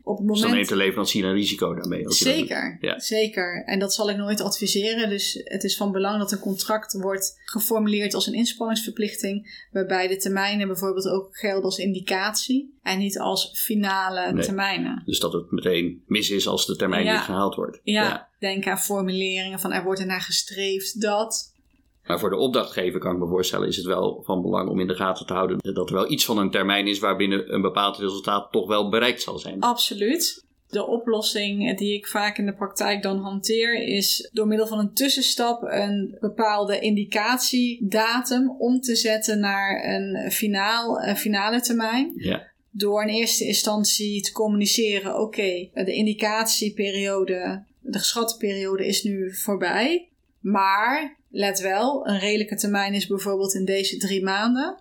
Op 0.05 0.17
het 0.17 0.27
Dus 0.27 0.41
dan 0.41 0.51
neemt 0.51 0.69
de 0.69 0.75
leverancier 0.75 1.25
een 1.25 1.33
risico 1.33 1.73
daarmee. 1.73 2.05
als. 2.05 2.17
Zeker, 2.17 2.77
Ja. 2.81 2.99
zeker. 2.99 3.63
En 3.65 3.79
dat 3.79 3.93
zal 3.93 4.09
ik 4.09 4.17
nooit 4.17 4.41
adviseren. 4.41 5.09
Dus 5.09 5.41
het 5.43 5.63
is 5.63 5.77
van 5.77 5.91
belang 5.91 6.19
dat 6.19 6.31
een 6.31 6.39
contract 6.39 6.93
wordt 6.93 7.39
geformuleerd 7.45 8.13
als 8.13 8.27
een 8.27 8.33
inspanningsverplichting, 8.33 9.65
waarbij 9.71 10.07
de 10.07 10.17
termijnen 10.17 10.67
bijvoorbeeld 10.67 11.07
ook 11.07 11.37
gelden 11.37 11.63
als 11.63 11.77
indicatie 11.77 12.77
en 12.81 12.99
niet 12.99 13.19
als 13.19 13.51
finale 13.63 14.33
Nee. 14.33 14.43
termijnen. 14.43 15.01
Dus 15.05 15.19
dat 15.19 15.33
het 15.33 15.51
meteen 15.51 16.03
mis 16.07 16.29
is 16.29 16.47
als 16.47 16.65
de 16.65 16.75
termijn 16.75 17.03
Ja. 17.05 17.13
niet 17.13 17.21
gehaald 17.25 17.55
wordt. 17.55 17.79
Ja, 17.83 18.29
denk 18.39 18.67
aan 18.67 18.79
formuleringen 18.79 19.59
van 19.59 19.71
er 19.71 19.83
wordt 19.83 19.99
ernaar 19.99 20.21
gestreefd 20.21 21.01
dat. 21.01 21.52
Maar 22.07 22.19
voor 22.19 22.29
de 22.29 22.37
opdrachtgever 22.37 22.99
kan 22.99 23.13
ik 23.13 23.19
me 23.19 23.27
voorstellen, 23.27 23.67
is 23.67 23.75
het 23.75 23.85
wel 23.85 24.21
van 24.25 24.41
belang 24.41 24.69
om 24.69 24.79
in 24.79 24.87
de 24.87 24.95
gaten 24.95 25.25
te 25.25 25.33
houden 25.33 25.57
dat 25.73 25.89
er 25.89 25.95
wel 25.95 26.11
iets 26.11 26.25
van 26.25 26.37
een 26.37 26.51
termijn 26.51 26.87
is 26.87 26.99
waarbinnen 26.99 27.53
een 27.53 27.61
bepaald 27.61 27.97
resultaat 27.97 28.51
toch 28.51 28.67
wel 28.67 28.89
bereikt 28.89 29.21
zal 29.21 29.39
zijn. 29.39 29.59
Absoluut. 29.59 30.45
De 30.67 30.87
oplossing 30.87 31.77
die 31.77 31.93
ik 31.93 32.07
vaak 32.07 32.37
in 32.37 32.45
de 32.45 32.53
praktijk 32.53 33.01
dan 33.01 33.17
hanteer 33.17 33.87
is 33.87 34.29
door 34.33 34.47
middel 34.47 34.67
van 34.67 34.79
een 34.79 34.93
tussenstap 34.93 35.63
een 35.63 36.17
bepaalde 36.19 36.79
indicatiedatum 36.79 38.55
om 38.57 38.79
te 38.79 38.95
zetten 38.95 39.39
naar 39.39 39.83
een, 39.85 40.31
finaal, 40.31 41.01
een 41.01 41.17
finale 41.17 41.61
termijn. 41.61 42.11
Ja, 42.15 42.51
Door 42.71 43.01
in 43.01 43.07
eerste 43.07 43.45
instantie 43.45 44.21
te 44.21 44.31
communiceren: 44.31 45.19
oké, 45.19 45.69
de 45.73 45.93
indicatieperiode, 45.93 47.63
de 47.79 47.97
geschatte 47.97 48.37
periode 48.37 48.85
is 48.85 49.03
nu 49.03 49.33
voorbij. 49.33 50.09
Maar 50.39 51.17
let 51.35 51.59
wel, 51.59 52.07
een 52.07 52.19
redelijke 52.19 52.55
termijn 52.55 52.93
is 52.93 53.07
bijvoorbeeld 53.07 53.53
in 53.53 53.65
deze 53.65 53.97
drie 53.97 54.23
maanden. 54.23 54.77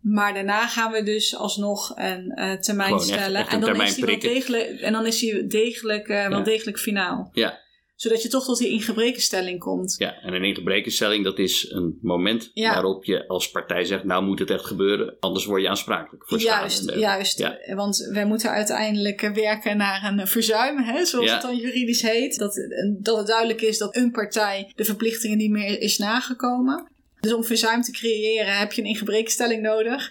Maar 0.00 0.34
daarna 0.34 0.66
gaan 0.66 0.92
we 0.92 1.02
dus 1.02 1.36
alsnog 1.36 1.92
een 1.96 2.30
eh, 2.30 2.52
termijn 2.52 2.88
Gewoon 2.88 3.04
stellen. 3.04 3.40
echt 3.40 3.48
en, 3.48 3.54
een 3.54 3.60
dan 3.60 3.68
termijn 3.68 3.88
is 3.88 3.94
die 3.94 4.04
wel 4.04 4.18
degelijk, 4.18 4.80
en 4.80 4.92
dan 4.92 5.06
is 5.06 5.18
die 5.18 5.46
degelijk, 5.46 6.08
eh, 6.08 6.28
wel 6.28 6.42
degelijk 6.42 6.78
finaal. 6.78 7.30
ja, 7.32 7.58
Zodat 7.96 8.22
je 8.22 8.28
toch 8.28 8.44
tot 8.44 8.58
die 8.58 8.68
ingebrekenstelling 8.68 9.58
komt. 9.58 9.94
ja. 9.98 10.20
En 10.20 10.32
een 10.34 10.44
ingebrekenstelling, 10.44 11.24
dat 11.24 11.38
is 11.38 11.70
een 11.70 11.98
moment 12.02 12.50
Ja. 12.54 12.72
waarop 12.72 13.04
je 13.04 13.28
als 13.28 13.50
partij 13.50 13.84
zegt, 13.84 14.04
nou 14.04 14.24
moet 14.24 14.38
het 14.38 14.50
echt 14.50 14.64
gebeuren, 14.64 15.16
anders 15.20 15.44
word 15.44 15.62
je 15.62 15.68
aansprakelijk 15.68 16.24
voor 16.28 16.40
schade. 16.40 16.60
Juist, 16.60 16.90
juist. 16.98 17.38
Ja. 17.38 17.74
Want 17.74 18.08
wij 18.12 18.26
moeten 18.26 18.50
uiteindelijk 18.50 19.20
werken 19.34 19.76
naar 19.76 20.12
een 20.18 20.26
verzuim, 20.26 20.78
hè, 20.78 21.04
zoals 21.04 21.26
Ja. 21.26 21.32
het 21.32 21.42
dan 21.42 21.56
juridisch 21.56 22.02
heet. 22.02 22.38
Dat, 22.38 22.54
dat 23.00 23.16
het 23.16 23.26
duidelijk 23.26 23.60
is 23.60 23.78
dat 23.78 23.96
een 23.96 24.10
partij 24.10 24.72
de 24.74 24.84
verplichtingen 24.84 25.36
niet 25.38 25.50
meer 25.50 25.80
is 25.80 25.98
nagekomen. 25.98 26.90
Dus 27.20 27.32
om 27.32 27.44
verzuim 27.44 27.82
te 27.82 27.92
creëren 27.92 28.58
heb 28.58 28.72
je 28.72 28.82
een 28.82 28.88
ingebrekenstelling 28.88 29.62
nodig. 29.62 30.08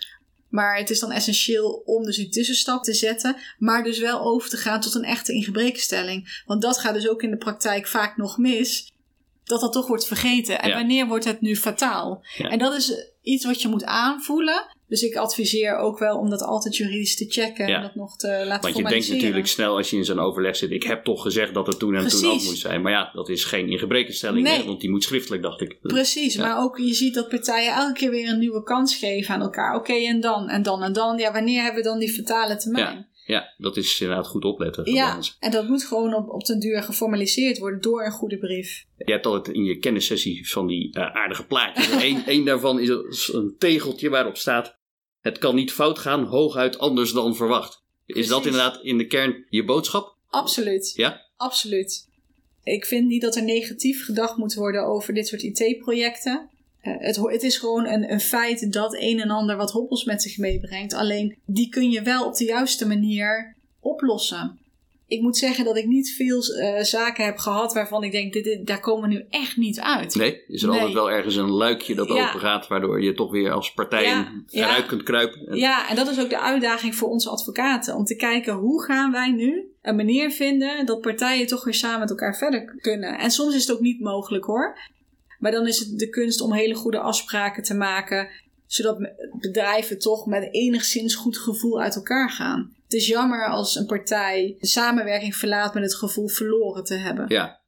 Maar 0.50 0.78
het 0.78 0.90
is 0.90 1.00
dan 1.00 1.12
essentieel 1.12 1.82
om 1.86 2.04
dus 2.04 2.16
die 2.16 2.30
tussenstap 2.30 2.84
te 2.84 2.94
zetten. 2.94 3.36
Maar 3.58 3.84
dus 3.84 4.00
wel 4.00 4.20
over 4.22 4.50
te 4.50 4.58
gaan 4.58 4.82
tot 4.82 4.96
een 4.96 5.04
echte 5.04 5.34
ingebrekenstelling. 5.34 6.42
Want 6.46 6.62
dat 6.62 6.78
gaat 6.78 6.94
dus 6.94 7.10
ook 7.10 7.24
in 7.24 7.32
de 7.32 7.38
praktijk 7.38 7.88
vaak 7.88 8.18
nog 8.18 8.38
mis. 8.38 8.92
Dat 9.44 9.62
dat 9.62 9.74
toch 9.74 9.88
wordt 9.88 10.08
vergeten. 10.08 10.62
En 10.62 10.70
Ja. 10.70 10.76
wanneer 10.76 11.08
wordt 11.08 11.26
het 11.26 11.42
nu 11.42 11.56
fataal? 11.56 12.26
Ja. 12.38 12.50
En 12.50 12.60
dat 12.60 12.74
is 12.74 13.12
iets 13.22 13.46
wat 13.46 13.62
je 13.62 13.68
moet 13.68 13.84
aanvoelen. 13.86 14.75
Dus 14.88 15.02
ik 15.02 15.16
adviseer 15.16 15.78
ook 15.78 16.00
wel 16.00 16.18
om 16.18 16.30
dat 16.30 16.42
altijd 16.42 16.78
juridisch 16.78 17.16
te 17.16 17.26
checken. 17.30 17.68
Ja. 17.68 17.76
En 17.76 17.82
dat 17.82 17.96
nog 17.96 18.18
te 18.18 18.28
laten 18.28 18.62
Want 18.62 18.78
je 18.78 18.84
denkt 18.84 19.10
natuurlijk 19.10 19.48
snel 19.48 19.78
als 19.78 19.90
je 19.90 19.98
in 19.98 20.06
zo'n 20.06 20.20
overleg 20.20 20.56
zit, 20.56 20.72
ik 20.72 20.84
heb 20.84 21.04
toch 21.04 21.22
gezegd 21.22 21.54
dat 21.54 21.68
het 21.68 21.80
toen 21.80 21.96
en 21.96 22.08
toen 22.08 22.26
ook 22.26 22.44
moest 22.44 22.62
zijn. 22.62 22.82
Maar 22.82 22.92
ja, 22.92 23.10
dat 23.14 23.30
is 23.30 23.44
geen 23.44 23.70
ingebrekenstelling, 23.70 24.48
Nee. 24.48 24.58
hè, 24.58 24.66
want 24.66 24.82
die 24.82 24.90
moet 24.90 25.04
schriftelijk, 25.04 25.44
dacht 25.44 25.62
ik. 25.62 25.78
Precies, 25.82 26.34
Ja. 26.34 26.42
maar 26.42 26.64
ook 26.64 26.78
je 26.78 26.94
ziet 26.94 27.14
dat 27.14 27.30
partijen 27.30 27.74
elke 27.74 27.94
keer 27.94 28.10
weer 28.10 28.30
een 28.30 28.40
nieuwe 28.40 28.64
kans 28.64 28.96
geven 28.96 29.34
aan 29.34 29.42
elkaar. 29.42 29.76
Oké, 29.76 29.94
en 29.94 30.20
dan, 30.20 30.50
en 30.50 30.64
dan, 30.64 30.84
en 30.84 30.94
dan. 30.94 31.18
Ja, 31.18 31.32
wanneer 31.32 31.62
hebben 31.64 31.84
we 31.84 31.90
dan 31.90 32.00
die 32.00 32.14
fatale 32.14 32.56
termijn? 32.56 32.86
Ja, 32.86 33.06
dat 33.58 33.78
is 33.78 34.02
inderdaad 34.02 34.28
goed 34.28 34.46
opletten. 34.46 34.92
Ja, 34.92 35.20
en 35.40 35.52
dat 35.52 35.68
moet 35.68 35.84
gewoon 35.84 36.14
op, 36.14 36.30
op 36.30 36.46
den 36.46 36.60
duur 36.60 36.84
geformaliseerd 36.84 37.58
worden 37.58 37.82
door 37.82 38.06
een 38.06 38.12
goede 38.12 38.38
brief. 38.38 38.86
Je 38.98 39.12
hebt 39.12 39.26
altijd 39.26 39.56
in 39.56 39.64
je 39.64 39.78
kennissessie 39.78 40.50
van 40.50 40.68
die 40.68 40.94
eh, 40.94 41.16
aardige 41.16 41.46
plaatjes. 41.46 41.90
Eén 42.04 42.26
één 42.26 42.46
daarvan 42.46 42.80
is 42.80 42.90
een 43.34 43.56
tegeltje 43.58 44.10
waarop 44.10 44.38
staat: 44.38 44.78
Het 45.22 45.38
kan 45.38 45.56
niet 45.56 45.72
fout 45.72 46.00
gaan, 46.00 46.24
hooguit 46.24 46.80
anders 46.80 47.12
dan 47.12 47.36
verwacht. 47.36 47.84
Is 48.06 48.28
dat 48.28 48.46
inderdaad 48.46 48.80
in 48.84 48.98
de 48.98 49.08
kern 49.08 49.46
je 49.50 49.64
boodschap? 49.64 50.18
Absoluut. 50.30 50.94
Ja? 50.96 51.22
Absoluut. 51.36 52.10
Ik 52.64 52.86
vind 52.86 53.08
niet 53.08 53.22
dat 53.22 53.36
er 53.36 53.44
negatief 53.44 54.06
gedacht 54.06 54.38
moet 54.38 54.54
worden 54.54 54.86
over 54.86 55.14
dit 55.14 55.28
soort 55.28 55.44
IT-projecten. 55.44 56.50
Eh, 56.86 56.94
het, 56.98 57.16
het 57.16 57.44
is 57.44 57.58
gewoon 57.58 57.86
een, 57.88 58.12
een 58.12 58.20
feit 58.20 58.72
dat 58.74 58.96
een 59.00 59.20
en 59.20 59.30
ander 59.30 59.58
wat 59.58 59.72
hobbels 59.72 60.04
met 60.04 60.22
zich 60.22 60.38
meebrengt. 60.38 60.94
Alleen 60.94 61.38
die 61.46 61.70
kun 61.70 61.90
je 61.92 62.02
wel 62.02 62.26
op 62.26 62.36
de 62.36 62.46
juiste 62.46 62.88
manier 62.88 63.56
oplossen. 63.80 64.60
Ik 65.08 65.22
moet 65.22 65.38
zeggen 65.38 65.66
dat 65.66 65.78
ik 65.78 65.86
niet 65.86 66.10
veel 66.10 66.42
eh, 66.44 66.84
zaken 66.84 67.26
heb 67.26 67.38
gehad 67.38 67.74
waarvan 67.74 68.04
ik 68.04 68.12
denk, 68.12 68.34
dit, 68.34 68.44
dit- 68.44 68.68
daar 68.68 68.80
komen 68.80 69.10
we 69.10 69.16
nu 69.16 69.26
echt 69.30 69.58
niet 69.58 69.80
uit. 69.80 70.16
Nee? 70.16 70.44
Is 70.48 70.62
er 70.62 70.68
Nee. 70.70 70.78
altijd 70.78 70.96
wel 70.96 71.12
ergens 71.12 71.36
een 71.36 71.50
luikje 71.52 71.96
dat 71.96 72.08
Ja. 72.08 72.28
open 72.28 72.40
gaat, 72.40 72.68
waardoor 72.68 73.04
je 73.04 73.14
toch 73.14 73.32
weer 73.32 73.52
als 73.52 73.74
partij 73.74 74.04
Ja, 74.04 74.32
ja. 74.48 74.68
eruit 74.68 74.86
kunt 74.86 75.04
kruipen? 75.04 75.48
En- 75.48 75.58
Ja, 75.58 75.90
en 75.90 75.96
dat 75.96 76.08
is 76.10 76.20
ook 76.20 76.30
de 76.30 76.42
uitdaging 76.42 76.96
voor 76.96 77.10
onze 77.10 77.30
advocaten. 77.30 77.96
Om 77.96 78.06
te 78.06 78.16
kijken 78.16 78.54
hoe 78.54 78.84
gaan 78.84 79.12
wij 79.12 79.32
nu 79.32 79.64
een 79.82 79.96
manier 79.96 80.32
vinden 80.32 80.86
dat 80.86 81.02
partijen 81.02 81.48
toch 81.48 81.64
weer 81.64 81.74
samen 81.74 82.00
met 82.00 82.10
elkaar 82.10 82.38
verder 82.38 82.76
kunnen. 82.82 83.18
En 83.20 83.32
soms 83.32 83.56
is 83.56 83.68
het 83.68 83.76
ook 83.76 83.82
niet 83.82 84.00
mogelijk 84.00 84.46
hoor. 84.46 84.78
Maar 85.40 85.52
dan 85.52 85.68
is 85.68 85.80
het 85.80 86.00
de 86.00 86.10
kunst 86.10 86.42
om 86.42 86.54
hele 86.54 86.76
goede 86.76 87.00
afspraken 87.00 87.64
te 87.64 87.74
maken. 87.74 88.30
Zodat 88.66 89.10
bedrijven 89.40 90.00
toch 90.00 90.26
met 90.26 90.48
enigszins 90.54 91.16
goed 91.16 91.38
gevoel 91.38 91.82
uit 91.82 91.96
elkaar 91.96 92.30
gaan. 92.32 92.74
Het 92.84 92.94
is 92.94 93.08
jammer 93.08 93.50
als 93.50 93.76
een 93.76 93.86
partij 93.86 94.56
de 94.60 94.68
samenwerking 94.68 95.36
verlaat 95.36 95.74
met 95.74 95.84
het 95.84 95.96
gevoel 95.96 96.28
verloren 96.28 96.84
te 96.84 96.96
hebben. 96.96 97.26
Ja, 97.28 97.62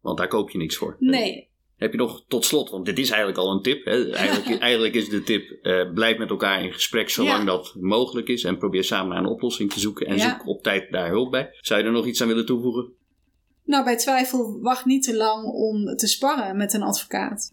want 0.00 0.18
daar 0.18 0.28
koop 0.28 0.50
je 0.50 0.58
niks 0.58 0.76
voor. 0.76 0.96
Nee, 0.98 1.52
Heb 1.76 1.92
je 1.92 1.98
nog 1.98 2.24
tot 2.28 2.44
slot, 2.44 2.70
want 2.70 2.86
dit 2.86 2.98
is 2.98 3.08
eigenlijk 3.08 3.38
al 3.38 3.52
een 3.52 3.62
tip. 3.62 3.84
Hè? 3.84 4.10
Eigenlijk, 4.10 4.60
eigenlijk 4.70 4.94
is 4.94 5.08
de 5.08 5.22
tip: 5.22 5.50
eh, 5.62 5.92
blijf 5.92 6.18
met 6.18 6.30
elkaar 6.30 6.62
in 6.62 6.72
gesprek 6.72 7.10
zolang 7.10 7.38
Ja. 7.38 7.44
dat 7.44 7.74
mogelijk 7.80 8.28
is. 8.28 8.44
En 8.44 8.58
probeer 8.58 8.84
samen 8.84 9.08
naar 9.08 9.18
een 9.18 9.30
oplossing 9.30 9.72
te 9.72 9.80
zoeken. 9.80 10.06
En 10.06 10.16
Ja. 10.16 10.30
zoek 10.30 10.46
op 10.48 10.62
tijd 10.62 10.92
daar 10.92 11.08
hulp 11.08 11.30
bij. 11.30 11.48
Zou 11.60 11.80
je 11.80 11.86
er 11.86 11.92
nog 11.92 12.06
iets 12.06 12.22
aan 12.22 12.28
willen 12.28 12.46
toevoegen? 12.46 12.92
Nou, 13.64 13.84
bij 13.84 13.96
twijfel 13.96 14.60
wacht 14.60 14.84
niet 14.84 15.02
te 15.02 15.16
lang 15.16 15.44
om 15.44 15.96
te 15.96 16.06
sparren 16.06 16.56
met 16.56 16.72
een 16.72 16.82
advocaat. 16.82 17.52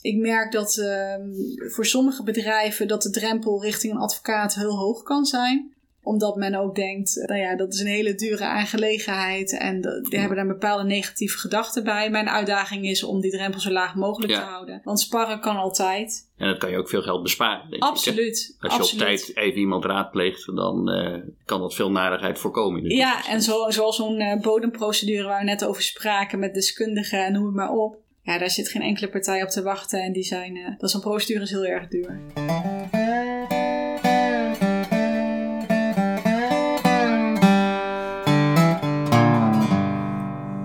Ik 0.00 0.16
merk 0.16 0.52
dat 0.52 0.76
ehm, 0.78 1.30
voor 1.70 1.86
sommige 1.86 2.22
bedrijven 2.22 2.88
dat 2.88 3.02
de 3.02 3.10
drempel 3.10 3.62
richting 3.62 3.92
een 3.92 4.00
advocaat 4.00 4.54
heel 4.54 4.76
hoog 4.76 5.02
kan 5.02 5.24
zijn. 5.24 5.72
Omdat 6.08 6.36
men 6.36 6.54
ook 6.54 6.74
denkt, 6.74 7.22
nou 7.26 7.40
ja, 7.40 7.56
dat 7.56 7.72
is 7.72 7.80
een 7.80 7.86
hele 7.86 8.14
dure 8.14 8.44
aangelegenheid. 8.44 9.58
En 9.58 9.80
die 9.80 10.18
hebben 10.18 10.36
daar 10.36 10.46
bepaalde 10.46 10.84
negatieve 10.84 11.38
gedachten 11.38 11.84
bij. 11.84 12.10
Mijn 12.10 12.28
uitdaging 12.28 12.86
is 12.86 13.02
om 13.02 13.20
die 13.20 13.30
drempel 13.30 13.60
zo 13.60 13.70
laag 13.70 13.94
mogelijk 13.94 14.32
te 14.32 14.38
houden. 14.38 14.80
Want 14.84 15.00
sparren 15.00 15.40
kan 15.40 15.56
altijd. 15.56 16.28
En 16.36 16.48
dat 16.48 16.58
kan 16.58 16.70
je 16.70 16.78
ook 16.78 16.88
veel 16.88 17.02
geld 17.02 17.22
besparen. 17.22 17.70
Denk 17.70 17.82
absoluut. 17.82 18.54
Ik, 18.58 18.64
Als 18.64 18.72
je 18.72 18.78
absoluut. 18.78 19.02
op 19.02 19.08
tijd 19.08 19.36
even 19.36 19.60
iemand 19.60 19.84
raadpleegt, 19.84 20.56
dan 20.56 20.90
uh, 20.90 21.16
kan 21.44 21.60
dat 21.60 21.74
veel 21.74 21.90
narigheid 21.90 22.38
voorkomen. 22.38 22.84
Ja, 22.84 23.26
en 23.26 23.42
zo, 23.42 23.70
zoals 23.70 23.96
zo'n 23.96 24.20
uh, 24.20 24.40
bodemprocedure 24.40 25.24
waar 25.24 25.38
we 25.38 25.44
net 25.44 25.64
over 25.64 25.82
spraken 25.82 26.38
met 26.38 26.54
deskundigen 26.54 27.24
en 27.24 27.32
noem 27.32 27.46
het 27.46 27.54
maar 27.54 27.72
op. 27.72 27.96
Ja, 28.22 28.38
daar 28.38 28.50
zit 28.50 28.68
geen 28.68 28.82
enkele 28.82 29.08
partij 29.08 29.42
op 29.42 29.48
te 29.48 29.62
wachten 29.62 30.02
en 30.02 30.12
die 30.12 30.24
zijn, 30.24 30.56
uh, 30.56 30.68
dat 30.78 30.90
zo'n 30.90 31.00
procedure 31.00 31.42
is 31.42 31.50
heel 31.50 31.66
erg 31.66 31.88
duur. 31.88 32.20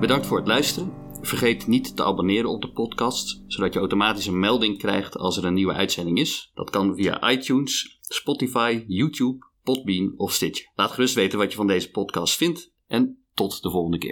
Bedankt 0.04 0.28
voor 0.28 0.38
het 0.38 0.48
luisteren. 0.48 0.94
Vergeet 1.22 1.68
niet 1.68 1.96
te 1.96 2.04
abonneren 2.04 2.50
op 2.50 2.62
de 2.62 2.72
podcast, 2.72 3.44
zodat 3.48 3.74
je 3.74 3.80
automatisch 3.80 4.26
een 4.26 4.39
melding 4.39 4.78
krijgt 4.78 5.18
als 5.18 5.38
er 5.38 5.46
een 5.46 5.54
nieuwe 5.54 5.74
uitzending 5.74 6.20
is. 6.20 6.52
Dat 6.54 6.70
kan 6.70 6.96
via 6.96 7.32
iTunes, 7.32 8.00
Spotify, 8.02 8.84
YouTube, 8.88 9.46
Podbean 9.63 10.13
of 10.18 10.32
Stitcher. 10.32 10.72
Laat 10.76 10.92
gerust 10.92 11.16
weten 11.16 11.39
wat 11.39 11.52
je 11.52 11.58
van 11.58 11.68
deze 11.68 11.92
podcast 11.92 12.36
vindt 12.36 12.72
en 12.88 13.18
tot 13.34 13.62
de 13.62 13.70
volgende 13.70 13.98
keer. 13.98 14.12